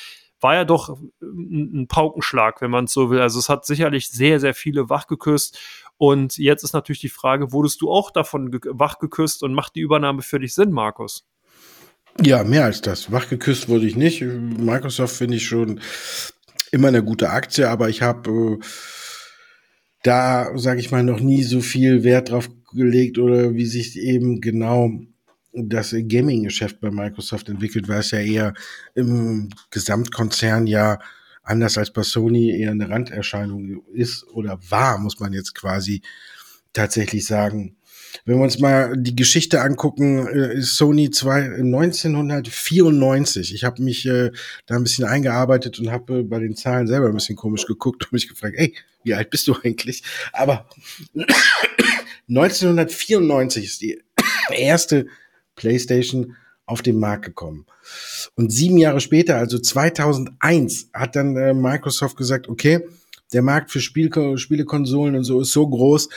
[0.41, 3.21] war ja doch ein, ein Paukenschlag, wenn man es so will.
[3.21, 5.59] Also es hat sicherlich sehr, sehr viele wachgeküsst.
[5.99, 10.23] Und jetzt ist natürlich die Frage, wurdest du auch davon wachgeküsst und macht die Übernahme
[10.23, 11.27] für dich Sinn, Markus?
[12.23, 13.13] Ja, mehr als das.
[13.13, 14.23] Wachgeküsst wurde ich nicht.
[14.23, 15.81] Microsoft finde ich schon
[16.71, 18.59] immer eine gute Aktie, aber ich habe äh,
[20.03, 24.41] da, sage ich mal, noch nie so viel Wert drauf gelegt oder wie sich eben
[24.41, 24.91] genau
[25.57, 28.55] das Gaming-Geschäft bei Microsoft entwickelt, weil es ja eher
[28.95, 30.99] im Gesamtkonzern ja
[31.43, 36.03] anders als bei Sony eher eine Randerscheinung ist oder war, muss man jetzt quasi
[36.73, 37.77] tatsächlich sagen.
[38.25, 43.55] Wenn wir uns mal die Geschichte angucken, äh, ist Sony zwei, 1994.
[43.55, 44.31] Ich habe mich äh,
[44.67, 48.05] da ein bisschen eingearbeitet und habe äh, bei den Zahlen selber ein bisschen komisch geguckt
[48.05, 50.03] und mich gefragt, ey, wie alt bist du eigentlich?
[50.33, 50.69] Aber
[52.29, 54.03] 1994 ist die
[54.51, 55.07] erste
[55.57, 57.67] PlayStation auf den Markt gekommen.
[58.35, 62.81] Und sieben Jahre später, also 2001, hat dann äh, Microsoft gesagt, okay,
[63.33, 66.09] der Markt für Spiel Spielekonsolen und so ist so groß,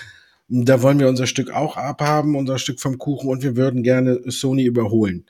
[0.47, 4.19] da wollen wir unser Stück auch abhaben, unser Stück vom Kuchen und wir würden gerne
[4.25, 5.25] Sony überholen.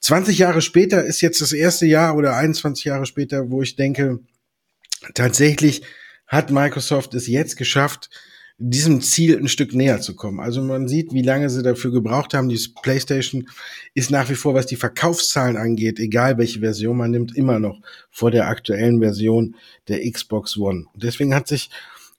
[0.00, 4.20] 20 Jahre später ist jetzt das erste Jahr oder 21 Jahre später, wo ich denke,
[5.14, 5.82] tatsächlich
[6.26, 8.10] hat Microsoft es jetzt geschafft,
[8.58, 10.40] diesem Ziel ein Stück näher zu kommen.
[10.40, 12.48] Also man sieht, wie lange sie dafür gebraucht haben.
[12.48, 13.48] Die PlayStation
[13.92, 17.80] ist nach wie vor, was die Verkaufszahlen angeht, egal welche Version man nimmt, immer noch
[18.10, 19.56] vor der aktuellen Version
[19.88, 20.86] der Xbox One.
[20.94, 21.70] deswegen hat sich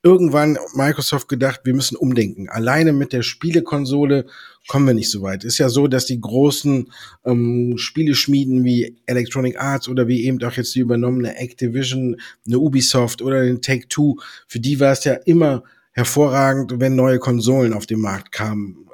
[0.04, 2.50] irgendwann Microsoft gedacht, wir müssen umdenken.
[2.50, 4.28] Alleine mit der Spielekonsole
[4.68, 5.44] kommen wir nicht so weit.
[5.44, 6.92] Ist ja so, dass die großen
[7.26, 13.24] ähm, Spieleschmieden wie Electronic Arts oder wie eben auch jetzt die übernommene Activision, eine Ubisoft
[13.24, 15.64] oder den Take-Two, für die war es ja immer
[15.98, 18.88] hervorragend, wenn neue Konsolen auf den Markt kamen.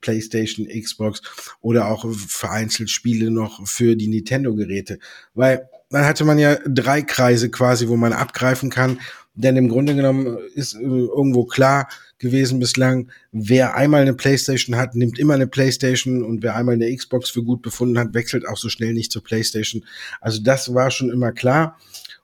[0.00, 1.22] PlayStation, Xbox
[1.60, 4.98] oder auch vereinzelt Spiele noch für die Nintendo-Geräte.
[5.34, 9.00] Weil dann hatte man ja drei Kreise quasi, wo man abgreifen kann.
[9.34, 14.96] Denn im Grunde genommen ist äh, irgendwo klar gewesen bislang, wer einmal eine PlayStation hat,
[14.96, 18.56] nimmt immer eine PlayStation und wer einmal eine Xbox für gut befunden hat, wechselt auch
[18.56, 19.84] so schnell nicht zur PlayStation.
[20.20, 21.78] Also das war schon immer klar.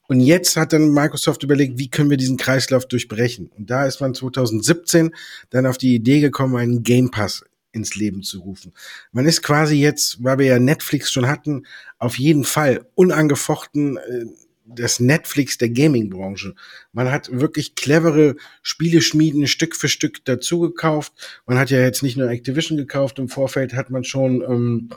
[0.06, 3.50] Und jetzt hat dann Microsoft überlegt, wie können wir diesen Kreislauf durchbrechen?
[3.56, 5.14] Und da ist man 2017
[5.50, 8.72] dann auf die Idee gekommen, einen Game Pass ins Leben zu rufen.
[9.12, 11.66] Man ist quasi jetzt, weil wir ja Netflix schon hatten,
[11.98, 14.26] auf jeden Fall unangefochten äh,
[14.66, 16.54] das Netflix der Gaming-Branche.
[16.92, 21.12] Man hat wirklich clevere Spieleschmieden Stück für Stück dazu gekauft.
[21.46, 24.88] Man hat ja jetzt nicht nur Activision gekauft, im Vorfeld hat man schon ähm,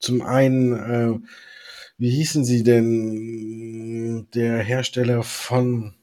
[0.00, 1.18] zum einen äh,
[1.98, 5.94] wie hießen sie denn, der Hersteller von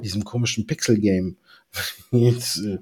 [0.00, 1.36] diesem komischen Pixel-Game?
[2.10, 2.78] Jetzt äh,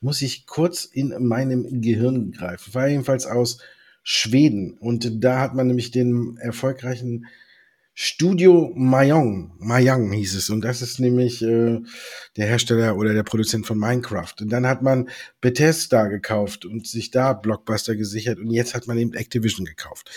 [0.00, 2.74] muss ich kurz in meinem Gehirn greifen.
[2.74, 3.58] War jedenfalls aus
[4.02, 4.72] Schweden.
[4.78, 7.26] Und da hat man nämlich den erfolgreichen
[7.94, 10.48] Studio Mayong, Mayang hieß es.
[10.48, 11.80] Und das ist nämlich äh,
[12.36, 14.34] der Hersteller oder der Produzent von Minecraft.
[14.40, 15.10] Und dann hat man
[15.42, 18.38] Bethesda gekauft und sich da Blockbuster gesichert.
[18.38, 20.10] Und jetzt hat man eben Activision gekauft.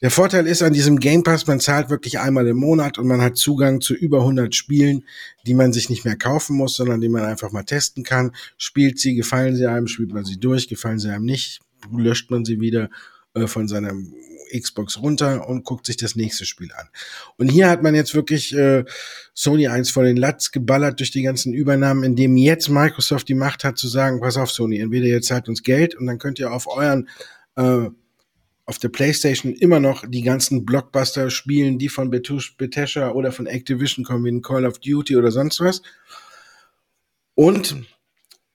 [0.00, 3.20] Der Vorteil ist an diesem Game Pass, man zahlt wirklich einmal im Monat und man
[3.20, 5.04] hat Zugang zu über 100 Spielen,
[5.44, 8.30] die man sich nicht mehr kaufen muss, sondern die man einfach mal testen kann.
[8.56, 12.44] Spielt sie, gefallen sie einem, spielt man sie durch, gefallen sie einem nicht, löscht man
[12.44, 12.90] sie wieder
[13.34, 14.14] äh, von seinem
[14.56, 16.88] Xbox runter und guckt sich das nächste Spiel an.
[17.36, 18.84] Und hier hat man jetzt wirklich äh,
[19.34, 23.64] Sony eins vor den Latz geballert durch die ganzen Übernahmen, indem jetzt Microsoft die Macht
[23.64, 26.52] hat zu sagen, pass auf Sony, entweder ihr zahlt uns Geld und dann könnt ihr
[26.52, 27.08] auf euren
[27.56, 27.90] äh,
[28.68, 34.04] auf der PlayStation immer noch die ganzen Blockbuster spielen, die von Bethesda oder von Activision
[34.04, 35.80] kommen, wie in Call of Duty oder sonst was.
[37.34, 37.76] Und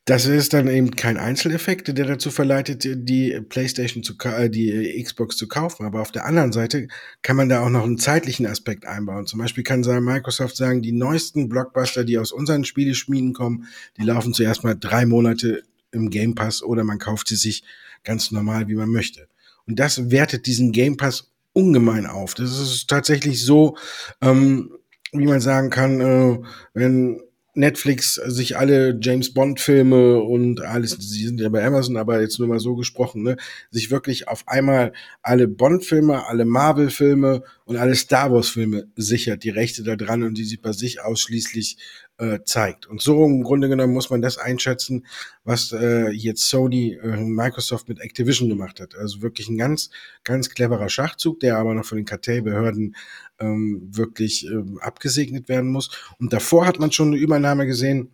[0.05, 5.35] das ist dann eben kein Einzeleffekt, der dazu verleitet, die PlayStation zu, äh, die Xbox
[5.35, 5.83] zu kaufen.
[5.83, 6.89] Aber auf der anderen Seite
[7.23, 9.25] kann man da auch noch einen zeitlichen Aspekt einbauen.
[9.25, 13.65] Zum Beispiel kann Microsoft sagen, die neuesten Blockbuster, die aus unseren Spieleschmieden kommen,
[13.97, 17.63] die laufen zuerst mal drei Monate im Game Pass oder man kauft sie sich
[18.03, 19.27] ganz normal, wie man möchte.
[19.67, 22.33] Und das wertet diesen Game Pass ungemein auf.
[22.33, 23.77] Das ist tatsächlich so,
[24.21, 24.71] ähm,
[25.11, 26.39] wie man sagen kann, äh,
[26.73, 27.21] wenn
[27.55, 32.39] Netflix sich alle James Bond Filme und alles, sie sind ja bei Amazon, aber jetzt
[32.39, 33.37] nur mal so gesprochen, ne,
[33.69, 34.91] sich wirklich auf einmal
[35.21, 39.95] alle Bond Filme, alle Marvel Filme und alle Star Wars Filme sichert, die Rechte da
[39.95, 41.77] dran und die sie bei sich ausschließlich
[42.17, 42.85] äh, zeigt.
[42.85, 45.05] Und so im Grunde genommen muss man das einschätzen,
[45.43, 48.95] was äh, jetzt Sony, äh, Microsoft mit Activision gemacht hat.
[48.95, 49.89] Also wirklich ein ganz,
[50.23, 52.95] ganz cleverer Schachzug, der aber noch von den Kartellbehörden
[53.39, 55.89] ähm, wirklich ähm, abgesegnet werden muss.
[56.19, 58.11] Und davor hat man schon eine Übernahme gesehen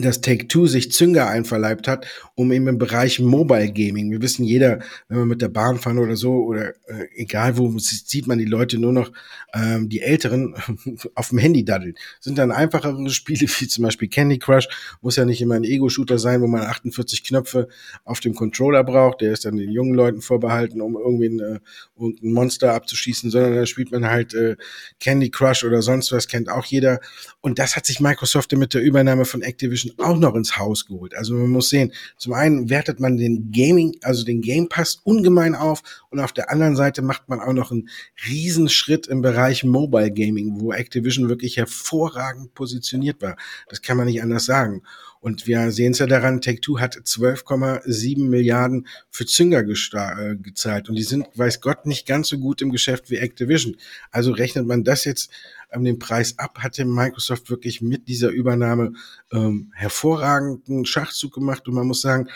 [0.00, 4.10] dass Take-Two sich Zünger einverleibt hat, um eben im Bereich Mobile Gaming.
[4.10, 7.78] Wir wissen jeder, wenn man mit der Bahn fahren oder so oder äh, egal wo,
[7.78, 9.12] sieht man die Leute nur noch,
[9.54, 10.54] ähm, die Älteren
[11.14, 11.94] auf dem Handy daddeln.
[12.20, 14.66] Sind dann einfachere Spiele wie zum Beispiel Candy Crush,
[15.02, 17.68] muss ja nicht immer ein Ego-Shooter sein, wo man 48 Knöpfe
[18.04, 19.20] auf dem Controller braucht.
[19.20, 21.60] Der ist dann den jungen Leuten vorbehalten, um irgendwie ein, äh,
[21.98, 24.56] ein Monster abzuschießen, sondern da spielt man halt äh,
[25.00, 27.00] Candy Crush oder sonst was, kennt auch jeder.
[27.42, 30.86] Und das hat sich Microsoft mit der Übernahme von Activision Activision auch noch ins Haus
[30.86, 31.14] geholt.
[31.14, 35.54] Also man muss sehen, zum einen wertet man den Gaming, also den Game Pass ungemein
[35.54, 37.88] auf und auf der anderen Seite macht man auch noch einen
[38.26, 43.36] Riesenschritt im Bereich Mobile Gaming, wo Activision wirklich hervorragend positioniert war.
[43.68, 44.82] Das kann man nicht anders sagen.
[45.22, 50.88] Und wir sehen es ja daran, Take-Two hat 12,7 Milliarden für Zünger äh, gezahlt.
[50.88, 53.76] Und die sind, weiß Gott, nicht ganz so gut im Geschäft wie Activision.
[54.10, 55.30] Also rechnet man das jetzt
[55.70, 58.94] an den Preis ab, hatte Microsoft wirklich mit dieser Übernahme
[59.30, 61.68] ähm, hervorragenden Schachzug gemacht.
[61.68, 62.26] Und man muss sagen,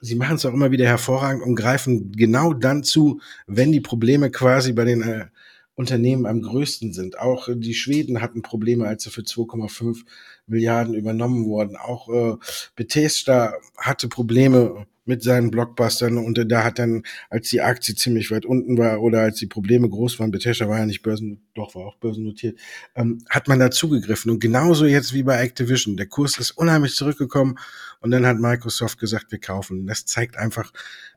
[0.00, 4.30] sie machen es auch immer wieder hervorragend und greifen genau dann zu, wenn die Probleme
[4.30, 5.26] quasi bei den äh,
[5.74, 7.18] Unternehmen am größten sind.
[7.18, 10.04] Auch äh, die Schweden hatten Probleme, als sie für 2,5
[10.46, 11.76] Milliarden übernommen wurden.
[11.76, 12.36] Auch äh,
[12.76, 18.46] Bethesda hatte Probleme mit seinen Blockbustern und da hat dann, als die Aktie ziemlich weit
[18.46, 21.86] unten war oder als die Probleme groß waren, Bethesda war ja nicht börsen, doch war
[21.86, 22.58] auch börsennotiert,
[22.94, 25.96] ähm, hat man da zugegriffen und genauso jetzt wie bei Activision.
[25.96, 27.58] Der Kurs ist unheimlich zurückgekommen
[28.00, 29.86] und dann hat Microsoft gesagt, wir kaufen.
[29.86, 30.72] Das zeigt einfach,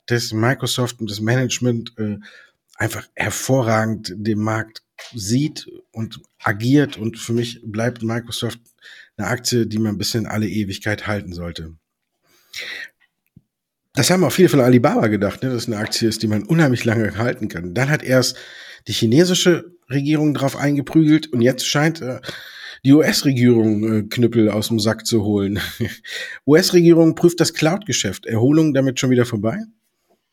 [0.07, 2.17] dass Microsoft und das Management äh,
[2.77, 4.81] einfach hervorragend den Markt
[5.13, 8.59] sieht und agiert und für mich bleibt Microsoft
[9.17, 11.75] eine Aktie, die man bis in alle Ewigkeit halten sollte.
[13.93, 16.43] Das haben auch viele von Alibaba gedacht, ne, dass es eine Aktie ist, die man
[16.43, 17.73] unheimlich lange halten kann.
[17.73, 18.37] Dann hat erst
[18.87, 22.19] die chinesische Regierung drauf eingeprügelt und jetzt scheint äh,
[22.83, 25.59] die US-Regierung äh, Knüppel aus dem Sack zu holen.
[26.45, 28.25] US-Regierung prüft das Cloud-Geschäft.
[28.25, 29.59] Erholung damit schon wieder vorbei?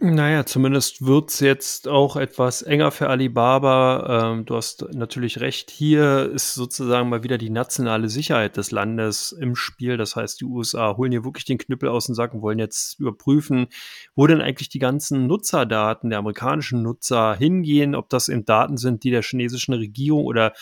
[0.05, 4.33] Naja, zumindest wird's jetzt auch etwas enger für Alibaba.
[4.33, 9.31] Ähm, du hast natürlich recht, hier ist sozusagen mal wieder die nationale Sicherheit des Landes
[9.31, 9.97] im Spiel.
[9.97, 12.99] Das heißt, die USA holen hier wirklich den Knüppel aus dem Sack und wollen jetzt
[12.99, 13.69] überprüfen,
[14.17, 19.05] wo denn eigentlich die ganzen Nutzerdaten der amerikanischen Nutzer hingehen, ob das eben Daten sind,
[19.05, 20.53] die der chinesischen Regierung oder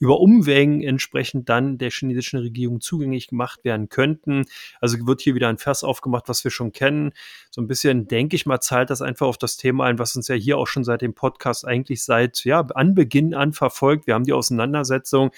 [0.00, 4.46] über Umwegen entsprechend dann der chinesischen Regierung zugänglich gemacht werden könnten.
[4.80, 7.12] Also wird hier wieder ein Vers aufgemacht, was wir schon kennen.
[7.52, 10.28] So ein bisschen, denke ich mal, zahlt das einfach auf das Thema ein, was uns
[10.28, 14.06] ja hier auch schon seit dem Podcast eigentlich seit ja, Anbeginn an verfolgt.
[14.06, 15.30] Wir haben die Auseinandersetzung,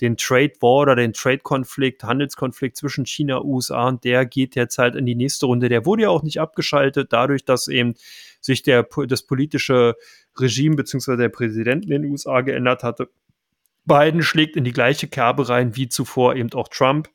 [0.00, 4.94] den Trade War oder den Trade-Konflikt, Handelskonflikt zwischen China USA und der geht jetzt halt
[4.94, 5.68] in die nächste Runde.
[5.68, 7.94] Der wurde ja auch nicht abgeschaltet, dadurch, dass eben
[8.40, 9.96] sich der, das politische
[10.38, 11.16] Regime bzw.
[11.16, 13.08] der Präsident in den USA geändert hatte.
[13.84, 17.08] Biden schlägt in die gleiche Kerbe rein wie zuvor eben auch Trump.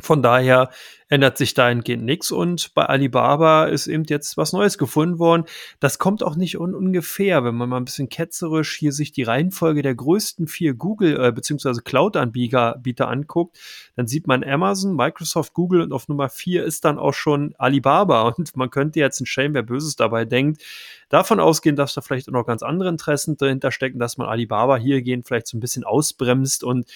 [0.00, 0.70] Von daher
[1.08, 2.32] ändert sich dahingehend nichts.
[2.32, 5.44] Und bei Alibaba ist eben jetzt was Neues gefunden worden.
[5.78, 9.22] Das kommt auch nicht un ungefähr, wenn man mal ein bisschen ketzerisch hier sich die
[9.22, 11.82] Reihenfolge der größten vier Google- äh, bzw.
[11.84, 13.58] Cloud-Anbieter anguckt,
[13.94, 18.22] dann sieht man Amazon, Microsoft, Google und auf Nummer vier ist dann auch schon Alibaba.
[18.42, 20.62] Und man könnte jetzt ein Shame, wer Böses dabei denkt,
[21.10, 24.76] davon ausgehen, dass da vielleicht auch noch ganz andere Interessen dahinter stecken, dass man Alibaba
[24.76, 26.86] hier gehen vielleicht so ein bisschen ausbremst und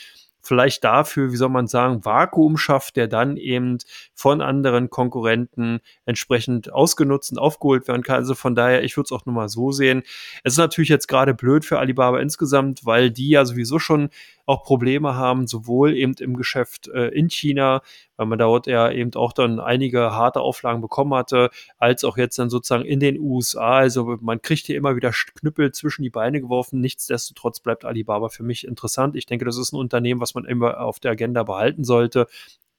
[0.46, 3.78] vielleicht dafür, wie soll man sagen, Vakuum schafft, der dann eben
[4.14, 8.16] von anderen Konkurrenten entsprechend ausgenutzt und aufgeholt werden kann.
[8.16, 10.02] Also von daher, ich würde es auch nur mal so sehen.
[10.44, 14.10] Es ist natürlich jetzt gerade blöd für Alibaba insgesamt, weil die ja sowieso schon
[14.46, 17.82] auch Probleme haben, sowohl eben im Geschäft äh, in China,
[18.16, 22.38] weil man dort ja eben auch dann einige harte Auflagen bekommen hatte, als auch jetzt
[22.38, 23.78] dann sozusagen in den USA.
[23.78, 26.80] Also man kriegt hier immer wieder Knüppel zwischen die Beine geworfen.
[26.80, 29.16] Nichtsdestotrotz bleibt Alibaba für mich interessant.
[29.16, 32.28] Ich denke, das ist ein Unternehmen, was man immer auf der Agenda behalten sollte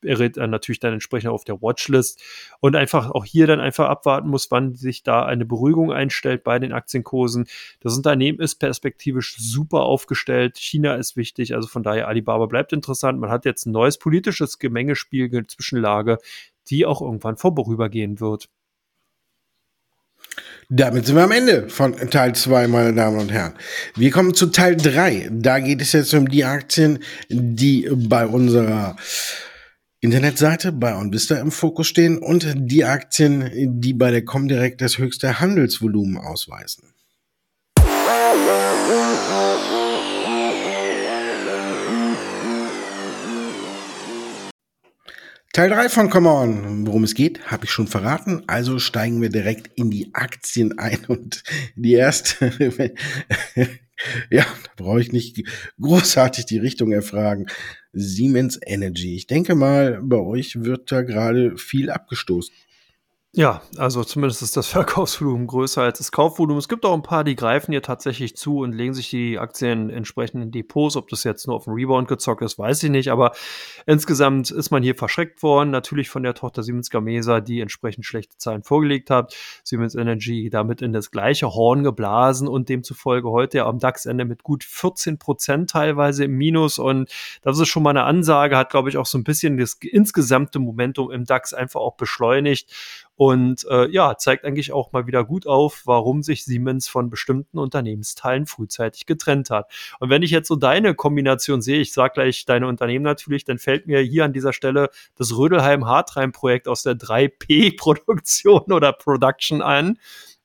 [0.04, 2.22] er äh, natürlich dann entsprechend auf der Watchlist
[2.60, 6.60] und einfach auch hier dann einfach abwarten muss, wann sich da eine Beruhigung einstellt bei
[6.60, 7.48] den Aktienkursen.
[7.80, 10.58] Das Unternehmen ist perspektivisch super aufgestellt.
[10.58, 13.20] China ist wichtig, also von daher Alibaba bleibt interessant.
[13.20, 16.18] Man hat jetzt ein neues politisches Gemengespiel, Zwischenlage,
[16.70, 18.50] die auch irgendwann vorübergehen wird.
[20.70, 23.54] Damit sind wir am Ende von Teil 2, meine Damen und Herren.
[23.96, 25.30] Wir kommen zu Teil 3.
[25.32, 27.00] Da geht es jetzt um die Aktien,
[27.30, 28.98] die bei unserer
[30.02, 35.40] Internetseite bei OnVista im Fokus stehen und die Aktien, die bei der Comdirect das höchste
[35.40, 36.94] Handelsvolumen ausweisen.
[45.58, 46.86] Teil 3 von Come On.
[46.86, 48.44] Worum es geht, habe ich schon verraten.
[48.46, 51.00] Also steigen wir direkt in die Aktien ein.
[51.08, 51.42] Und
[51.76, 52.52] die erste,
[54.30, 55.42] ja, da brauche ich nicht
[55.82, 57.48] großartig die Richtung erfragen.
[57.92, 59.16] Siemens Energy.
[59.16, 62.54] Ich denke mal, bei euch wird da gerade viel abgestoßen.
[63.38, 66.58] Ja, also zumindest ist das Verkaufsvolumen größer als das Kaufvolumen.
[66.58, 69.92] Es gibt auch ein paar, die greifen hier tatsächlich zu und legen sich die Aktien
[69.92, 70.96] entsprechend in Depots.
[70.96, 73.12] Ob das jetzt nur auf den Rebound gezockt ist, weiß ich nicht.
[73.12, 73.34] Aber
[73.86, 75.70] insgesamt ist man hier verschreckt worden.
[75.70, 79.36] Natürlich von der Tochter Siemens Gamesa, die entsprechend schlechte Zahlen vorgelegt hat.
[79.64, 84.64] Siemens Energy damit in das gleiche Horn geblasen und demzufolge heute am DAX-Ende mit gut
[84.64, 86.80] 14 Prozent teilweise im Minus.
[86.80, 87.12] Und
[87.44, 90.58] das ist schon mal eine Ansage, hat, glaube ich, auch so ein bisschen das insgesamte
[90.58, 92.74] Momentum im DAX einfach auch beschleunigt.
[93.18, 97.58] Und äh, ja, zeigt eigentlich auch mal wieder gut auf, warum sich Siemens von bestimmten
[97.58, 99.72] Unternehmensteilen frühzeitig getrennt hat.
[100.00, 103.58] Und wenn ich jetzt so deine Kombination sehe, ich sage gleich deine Unternehmen natürlich, dann
[103.58, 109.98] fällt mir hier an dieser Stelle das Rödelheim-Hartreim-Projekt aus der 3P-Produktion oder Production an.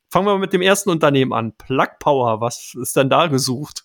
[0.09, 1.53] Fangen wir mit dem ersten Unternehmen an.
[1.57, 3.85] Plug Power, was ist denn da gesucht?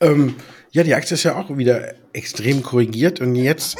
[0.00, 0.36] Ähm,
[0.70, 3.78] ja, die Aktie ist ja auch wieder extrem korrigiert und jetzt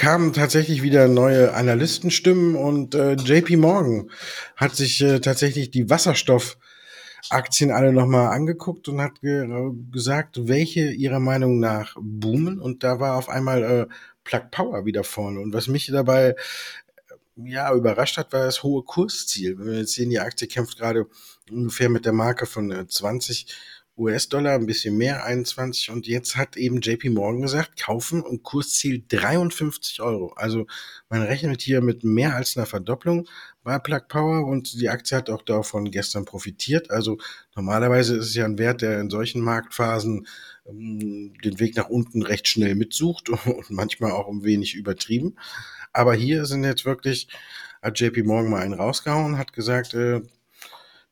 [0.00, 4.10] kamen tatsächlich wieder neue Analystenstimmen und äh, JP Morgan
[4.56, 9.46] hat sich äh, tatsächlich die Wasserstoffaktien alle nochmal angeguckt und hat ge
[9.92, 13.86] gesagt, welche ihrer Meinung nach boomen und da war auf einmal äh,
[14.24, 18.82] Plug Power wieder vorne und was mich dabei äh, ja, überrascht hat, war das hohe
[18.82, 19.58] Kursziel.
[19.58, 21.08] Wenn wir jetzt sehen, die Aktie kämpft gerade
[21.50, 23.52] ungefähr mit der Marke von 20 äh,
[24.00, 25.90] US-Dollar, ein bisschen mehr, 21.
[25.90, 30.32] Und jetzt hat eben JP Morgan gesagt, kaufen und Kursziel 53 Euro.
[30.36, 30.66] Also
[31.10, 33.28] man rechnet hier mit mehr als einer Verdopplung
[33.62, 36.90] bei Plug Power und die Aktie hat auch davon gestern profitiert.
[36.90, 37.18] Also
[37.54, 40.26] normalerweise ist es ja ein Wert, der in solchen Marktphasen
[40.66, 45.36] ähm, den Weg nach unten recht schnell mitsucht und manchmal auch ein wenig übertrieben.
[45.92, 47.28] Aber hier sind jetzt wirklich,
[47.82, 50.22] hat JP Morgan mal einen rausgehauen, hat gesagt, äh,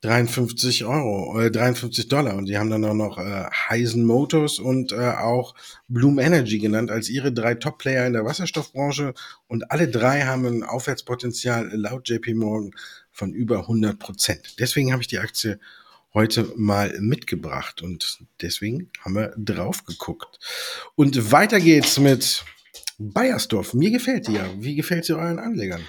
[0.03, 2.37] 53 Euro, äh, 53 Dollar.
[2.37, 5.55] Und die haben dann auch noch äh, Heisen Motors und äh, auch
[5.89, 9.15] Bloom Energy genannt als ihre drei Top-Player in der Wasserstoffbranche.
[9.49, 12.71] Und alle drei haben ein Aufwärtspotenzial laut JP Morgan
[13.11, 14.57] von über 100 Prozent.
[14.61, 15.59] Deswegen habe ich die Aktie
[16.15, 20.39] heute mal mitgebracht und deswegen haben wir drauf geguckt.
[20.95, 22.45] Und weiter geht's mit
[22.99, 23.75] Bayersdorf.
[23.75, 24.49] Mir gefällt die ja.
[24.59, 25.83] Wie gefällt sie euren Anlegern?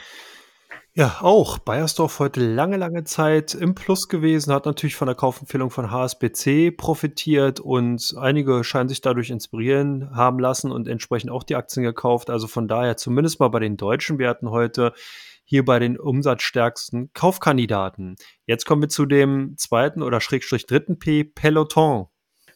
[0.96, 1.60] Ja, auch.
[1.60, 6.76] Bayersdorf heute lange, lange Zeit im Plus gewesen, hat natürlich von der Kaufempfehlung von HSBC
[6.76, 12.32] profitiert und einige scheinen sich dadurch inspirieren haben lassen und entsprechend auch die Aktien gekauft.
[12.32, 14.94] Also von daher zumindest mal bei den deutschen Werten heute
[15.46, 18.16] hier bei den umsatzstärksten Kaufkandidaten.
[18.46, 22.08] Jetzt kommen wir zu dem zweiten oder Schrägstrich dritten P, Peloton.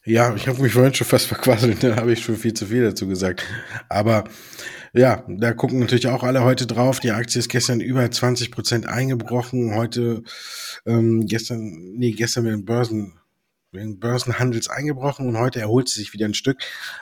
[0.06, 2.84] Ja, ich habe mich vorhin schon fast verquasselt, da habe ich schon viel zu viel
[2.84, 3.46] dazu gesagt.
[3.88, 4.26] Aber
[4.94, 7.00] ja, da gucken natürlich auch alle heute drauf.
[7.00, 9.74] Die Aktie ist gestern über 20 Prozent eingebrochen.
[9.76, 10.24] Heute,
[10.86, 13.14] ähm, gestern, nee, gestern mit den Börsen,
[13.74, 16.58] den Börsenhandels eingebrochen und heute erholt sie sich wieder ein Stück,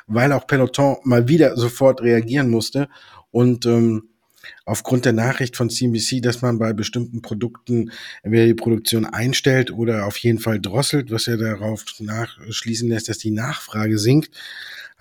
[0.07, 2.87] weil auch Peloton mal wieder sofort reagieren musste
[3.31, 4.10] und ähm,
[4.65, 7.91] aufgrund der Nachricht von CNBC, dass man bei bestimmten Produkten
[8.23, 13.17] entweder die Produktion einstellt oder auf jeden Fall drosselt, was ja darauf nachschließen lässt, dass
[13.17, 14.31] die Nachfrage sinkt,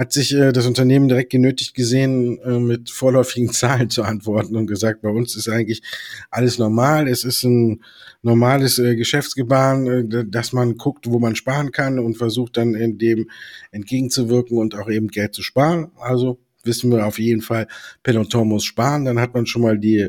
[0.01, 4.67] hat sich äh, das Unternehmen direkt genötigt gesehen, äh, mit vorläufigen Zahlen zu antworten und
[4.67, 5.83] gesagt, bei uns ist eigentlich
[6.31, 7.07] alles normal.
[7.07, 7.83] Es ist ein
[8.23, 12.97] normales äh, Geschäftsgebaren, äh, dass man guckt, wo man sparen kann und versucht dann in
[12.97, 13.31] dem
[13.73, 15.93] entgegenzuwirken und auch eben Geld zu sparen.
[15.99, 17.67] Also wissen wir auf jeden Fall,
[18.03, 19.05] Peloton muss sparen.
[19.05, 20.09] Dann hat man schon mal die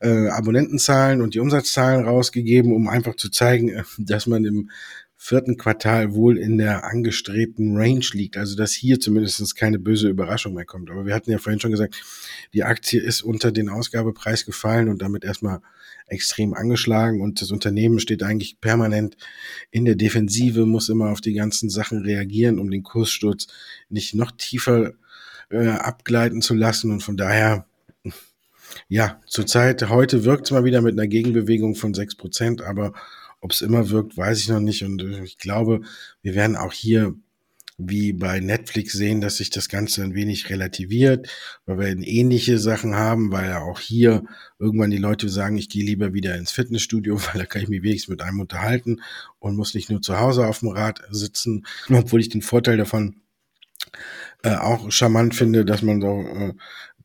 [0.00, 4.70] äh, Abonnentenzahlen und die Umsatzzahlen rausgegeben, um einfach zu zeigen, äh, dass man im
[5.18, 8.36] vierten Quartal wohl in der angestrebten Range liegt.
[8.36, 10.90] Also dass hier zumindest keine böse Überraschung mehr kommt.
[10.90, 12.00] Aber wir hatten ja vorhin schon gesagt,
[12.52, 15.60] die Aktie ist unter den Ausgabepreis gefallen und damit erstmal
[16.06, 19.16] extrem angeschlagen und das Unternehmen steht eigentlich permanent
[19.70, 23.48] in der Defensive, muss immer auf die ganzen Sachen reagieren, um den Kurssturz
[23.88, 24.92] nicht noch tiefer
[25.50, 27.66] äh, abgleiten zu lassen und von daher
[28.88, 32.92] ja, zurzeit, heute wirkt es mal wieder mit einer Gegenbewegung von sechs Prozent, aber
[33.40, 34.82] ob es immer wirkt, weiß ich noch nicht.
[34.82, 35.82] Und äh, ich glaube,
[36.22, 37.14] wir werden auch hier
[37.78, 41.28] wie bei Netflix sehen, dass sich das Ganze ein wenig relativiert,
[41.66, 44.24] weil wir ähnliche Sachen haben, weil auch hier
[44.58, 47.82] irgendwann die Leute sagen, ich gehe lieber wieder ins Fitnessstudio, weil da kann ich mich
[47.82, 49.02] wenigstens mit einem unterhalten
[49.38, 53.16] und muss nicht nur zu Hause auf dem Rad sitzen, obwohl ich den Vorteil davon
[54.42, 56.52] äh, auch charmant finde, dass man so äh,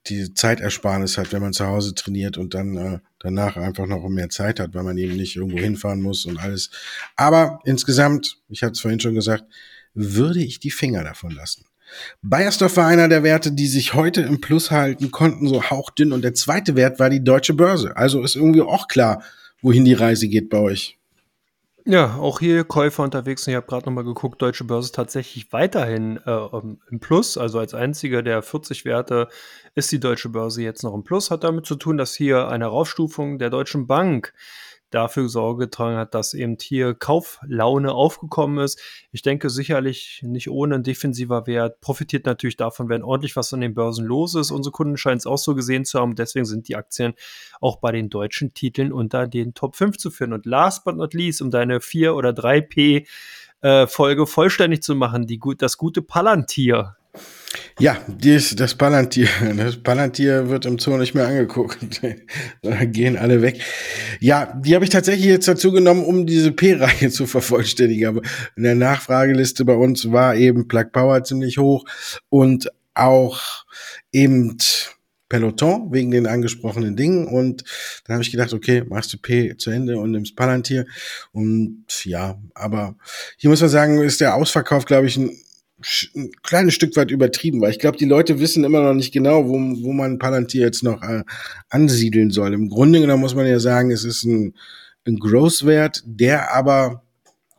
[0.07, 4.29] die Zeitersparnis hat, wenn man zu Hause trainiert und dann äh, danach einfach noch mehr
[4.29, 6.71] Zeit hat, weil man eben nicht irgendwo hinfahren muss und alles.
[7.15, 9.45] Aber insgesamt, ich hatte es vorhin schon gesagt,
[9.93, 11.65] würde ich die Finger davon lassen.
[12.21, 16.13] Bayersdorf war einer der Werte, die sich heute im Plus halten konnten, so hauchdünn.
[16.13, 17.95] Und der zweite Wert war die deutsche Börse.
[17.97, 19.23] Also ist irgendwie auch klar,
[19.61, 20.97] wohin die Reise geht bei euch.
[21.85, 23.47] Ja, auch hier Käufer unterwegs.
[23.47, 26.47] Ich habe gerade nochmal geguckt, Deutsche Börse tatsächlich weiterhin äh,
[26.91, 27.37] im Plus.
[27.37, 29.29] Also als einziger der 40 Werte
[29.73, 31.31] ist die Deutsche Börse jetzt noch im Plus.
[31.31, 34.33] Hat damit zu tun, dass hier eine Raufstufung der Deutschen Bank
[34.91, 38.79] dafür Sorge getragen hat, dass eben hier Kauflaune aufgekommen ist.
[39.11, 43.61] Ich denke sicherlich nicht ohne ein defensiver Wert, profitiert natürlich davon, wenn ordentlich was an
[43.61, 44.51] den Börsen los ist.
[44.51, 46.15] Unsere Kunden scheinen es auch so gesehen zu haben.
[46.15, 47.13] Deswegen sind die Aktien
[47.59, 50.33] auch bei den deutschen Titeln unter den Top 5 zu führen.
[50.33, 53.07] Und last but not least, um deine 4 oder 3P
[53.61, 56.97] äh, Folge vollständig zu machen, die, das gute Palantir
[57.79, 59.27] ja, dies, das Palantir.
[59.57, 61.77] Das Palantir wird im Zoo nicht mehr angeguckt.
[62.61, 63.61] da gehen alle weg.
[64.19, 68.07] Ja, die habe ich tatsächlich jetzt dazu genommen, um diese P-Reihe zu vervollständigen.
[68.07, 68.21] Aber
[68.55, 71.85] in der Nachfrageliste bei uns war eben Plug Power ziemlich hoch
[72.29, 73.65] und auch
[74.11, 74.57] eben
[75.29, 77.27] Peloton wegen den angesprochenen Dingen.
[77.27, 77.63] Und
[78.05, 80.85] dann habe ich gedacht, okay, machst du P zu Ende und nimmst Palantir.
[81.31, 82.95] Und ja, aber
[83.37, 85.31] hier muss man sagen, ist der Ausverkauf, glaube ich, ein
[86.15, 89.47] ein kleines Stück weit übertrieben, weil ich glaube, die Leute wissen immer noch nicht genau,
[89.47, 91.23] wo, wo man Palantir jetzt noch äh,
[91.69, 92.53] ansiedeln soll.
[92.53, 94.53] Im Grunde genommen muss man ja sagen, es ist ein,
[95.05, 97.03] ein Growth-Wert, der aber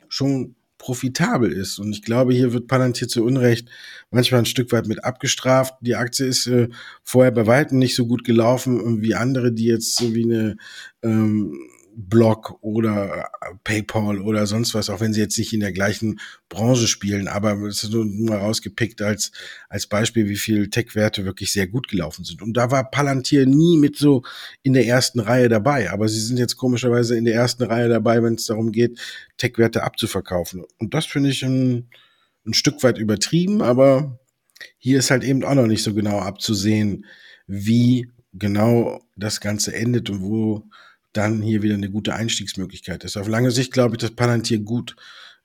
[0.08, 1.78] schon profitabel ist.
[1.78, 3.68] Und ich glaube, hier wird Palantir zu Unrecht
[4.10, 5.74] manchmal ein Stück weit mit abgestraft.
[5.80, 6.68] Die Aktie ist äh,
[7.02, 10.56] vorher bei weitem nicht so gut gelaufen wie andere, die jetzt so wie eine
[11.02, 11.56] ähm,
[11.94, 16.20] Block oder äh, PayPal oder sonst was, auch wenn sie jetzt nicht in der gleichen
[16.48, 19.32] Branche spielen, aber es ist nur mal rausgepickt als,
[19.68, 22.42] als Beispiel, wie viel Tech-Werte wirklich sehr gut gelaufen sind.
[22.42, 24.22] Und da war Palantir nie mit so
[24.62, 28.22] in der ersten Reihe dabei, aber sie sind jetzt komischerweise in der ersten Reihe dabei,
[28.22, 28.98] wenn es darum geht,
[29.36, 30.64] Tech-Werte abzuverkaufen.
[30.78, 31.88] Und das finde ich ein,
[32.46, 34.18] ein Stück weit übertrieben, aber
[34.78, 37.06] hier ist halt eben auch noch nicht so genau abzusehen,
[37.46, 40.64] wie genau das Ganze endet und wo
[41.12, 43.16] dann hier wieder eine gute Einstiegsmöglichkeit ist.
[43.16, 44.96] Auf lange Sicht glaube ich, dass Palantir gut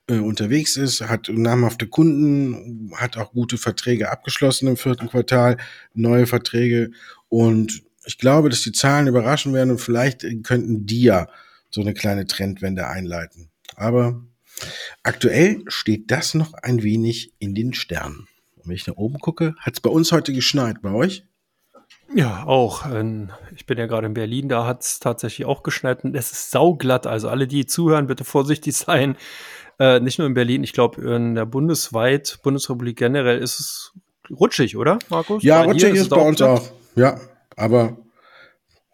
[0.07, 5.57] äh, unterwegs ist, hat namhafte Kunden, hat auch gute Verträge abgeschlossen im vierten Quartal,
[5.93, 6.91] neue Verträge
[7.30, 11.28] und ich glaube, dass die Zahlen überraschen werden und vielleicht könnten die ja
[11.70, 13.49] so eine kleine Trendwende einleiten.
[13.76, 14.24] Aber
[15.03, 18.28] aktuell steht das noch ein wenig in den Sternen.
[18.55, 20.82] Und wenn ich nach oben gucke, hat es bei uns heute geschneit.
[20.82, 21.26] Bei euch?
[22.14, 22.86] Ja, auch.
[22.91, 26.32] Ähm, ich bin ja gerade in Berlin, da hat es tatsächlich auch geschneit und es
[26.32, 27.05] ist sauglatt.
[27.05, 29.18] Also alle, die zuhören, bitte vorsichtig sein.
[29.80, 33.93] Äh, nicht nur in Berlin, ich glaube, in der bundesweit, Bundesrepublik generell ist es
[34.32, 35.43] rutschig, oder, Markus?
[35.43, 36.64] Ja, bei rutschig ist, ist bei uns auch.
[36.95, 37.20] Ja,
[37.55, 37.97] aber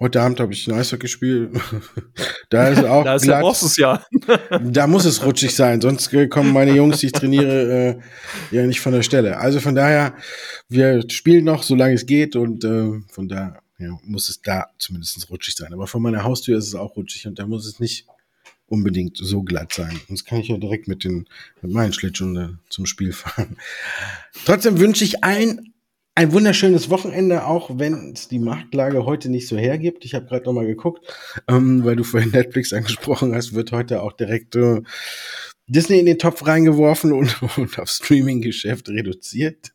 [0.04, 1.52] Heute Abend habe ich ein Eishockey gespielt.
[2.50, 3.46] da ist auch da ist glatt.
[3.46, 4.06] Es ja.
[4.62, 8.02] da muss es rutschig sein, sonst kommen meine Jungs, die ich trainiere,
[8.52, 9.38] äh, ja nicht von der Stelle.
[9.38, 10.14] Also von daher,
[10.68, 15.30] wir spielen noch, solange es geht und äh, von da ja, muss es da zumindest
[15.30, 15.72] rutschig sein.
[15.72, 18.06] Aber vor meiner Haustür ist es auch rutschig und da muss es nicht
[18.68, 20.02] unbedingt so glatt sein.
[20.10, 21.30] Sonst kann ich ja direkt mit den
[21.62, 23.56] mit meinen Schlittschuhen äh, zum Spiel fahren.
[24.44, 25.73] Trotzdem wünsche ich allen
[26.16, 30.06] ein wunderschönes Wochenende, auch wenn es die Marktlage heute nicht so hergibt.
[30.06, 31.06] Ich habe gerade noch mal geguckt,
[31.48, 34.82] ähm, weil du vorhin Netflix angesprochen hast, wird heute auch direkt äh,
[35.66, 39.74] Disney in den Topf reingeworfen und, und auf Streaming-Geschäft reduziert.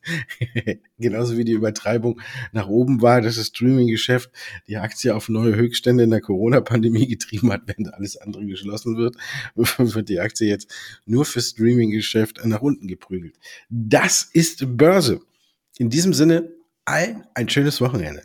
[0.98, 2.20] Genauso wie die Übertreibung
[2.52, 4.30] nach oben war, dass das Streaming-Geschäft
[4.68, 9.16] die Aktie auf neue Höchststände in der Corona-Pandemie getrieben hat, wenn alles andere geschlossen wird,
[9.56, 10.72] wird die Aktie jetzt
[11.04, 13.34] nur für Streaming-Geschäft nach unten geprügelt.
[13.70, 15.20] Das ist Börse.
[15.80, 16.50] In diesem Sinne,
[16.86, 18.24] allen ein schönes Wochenende.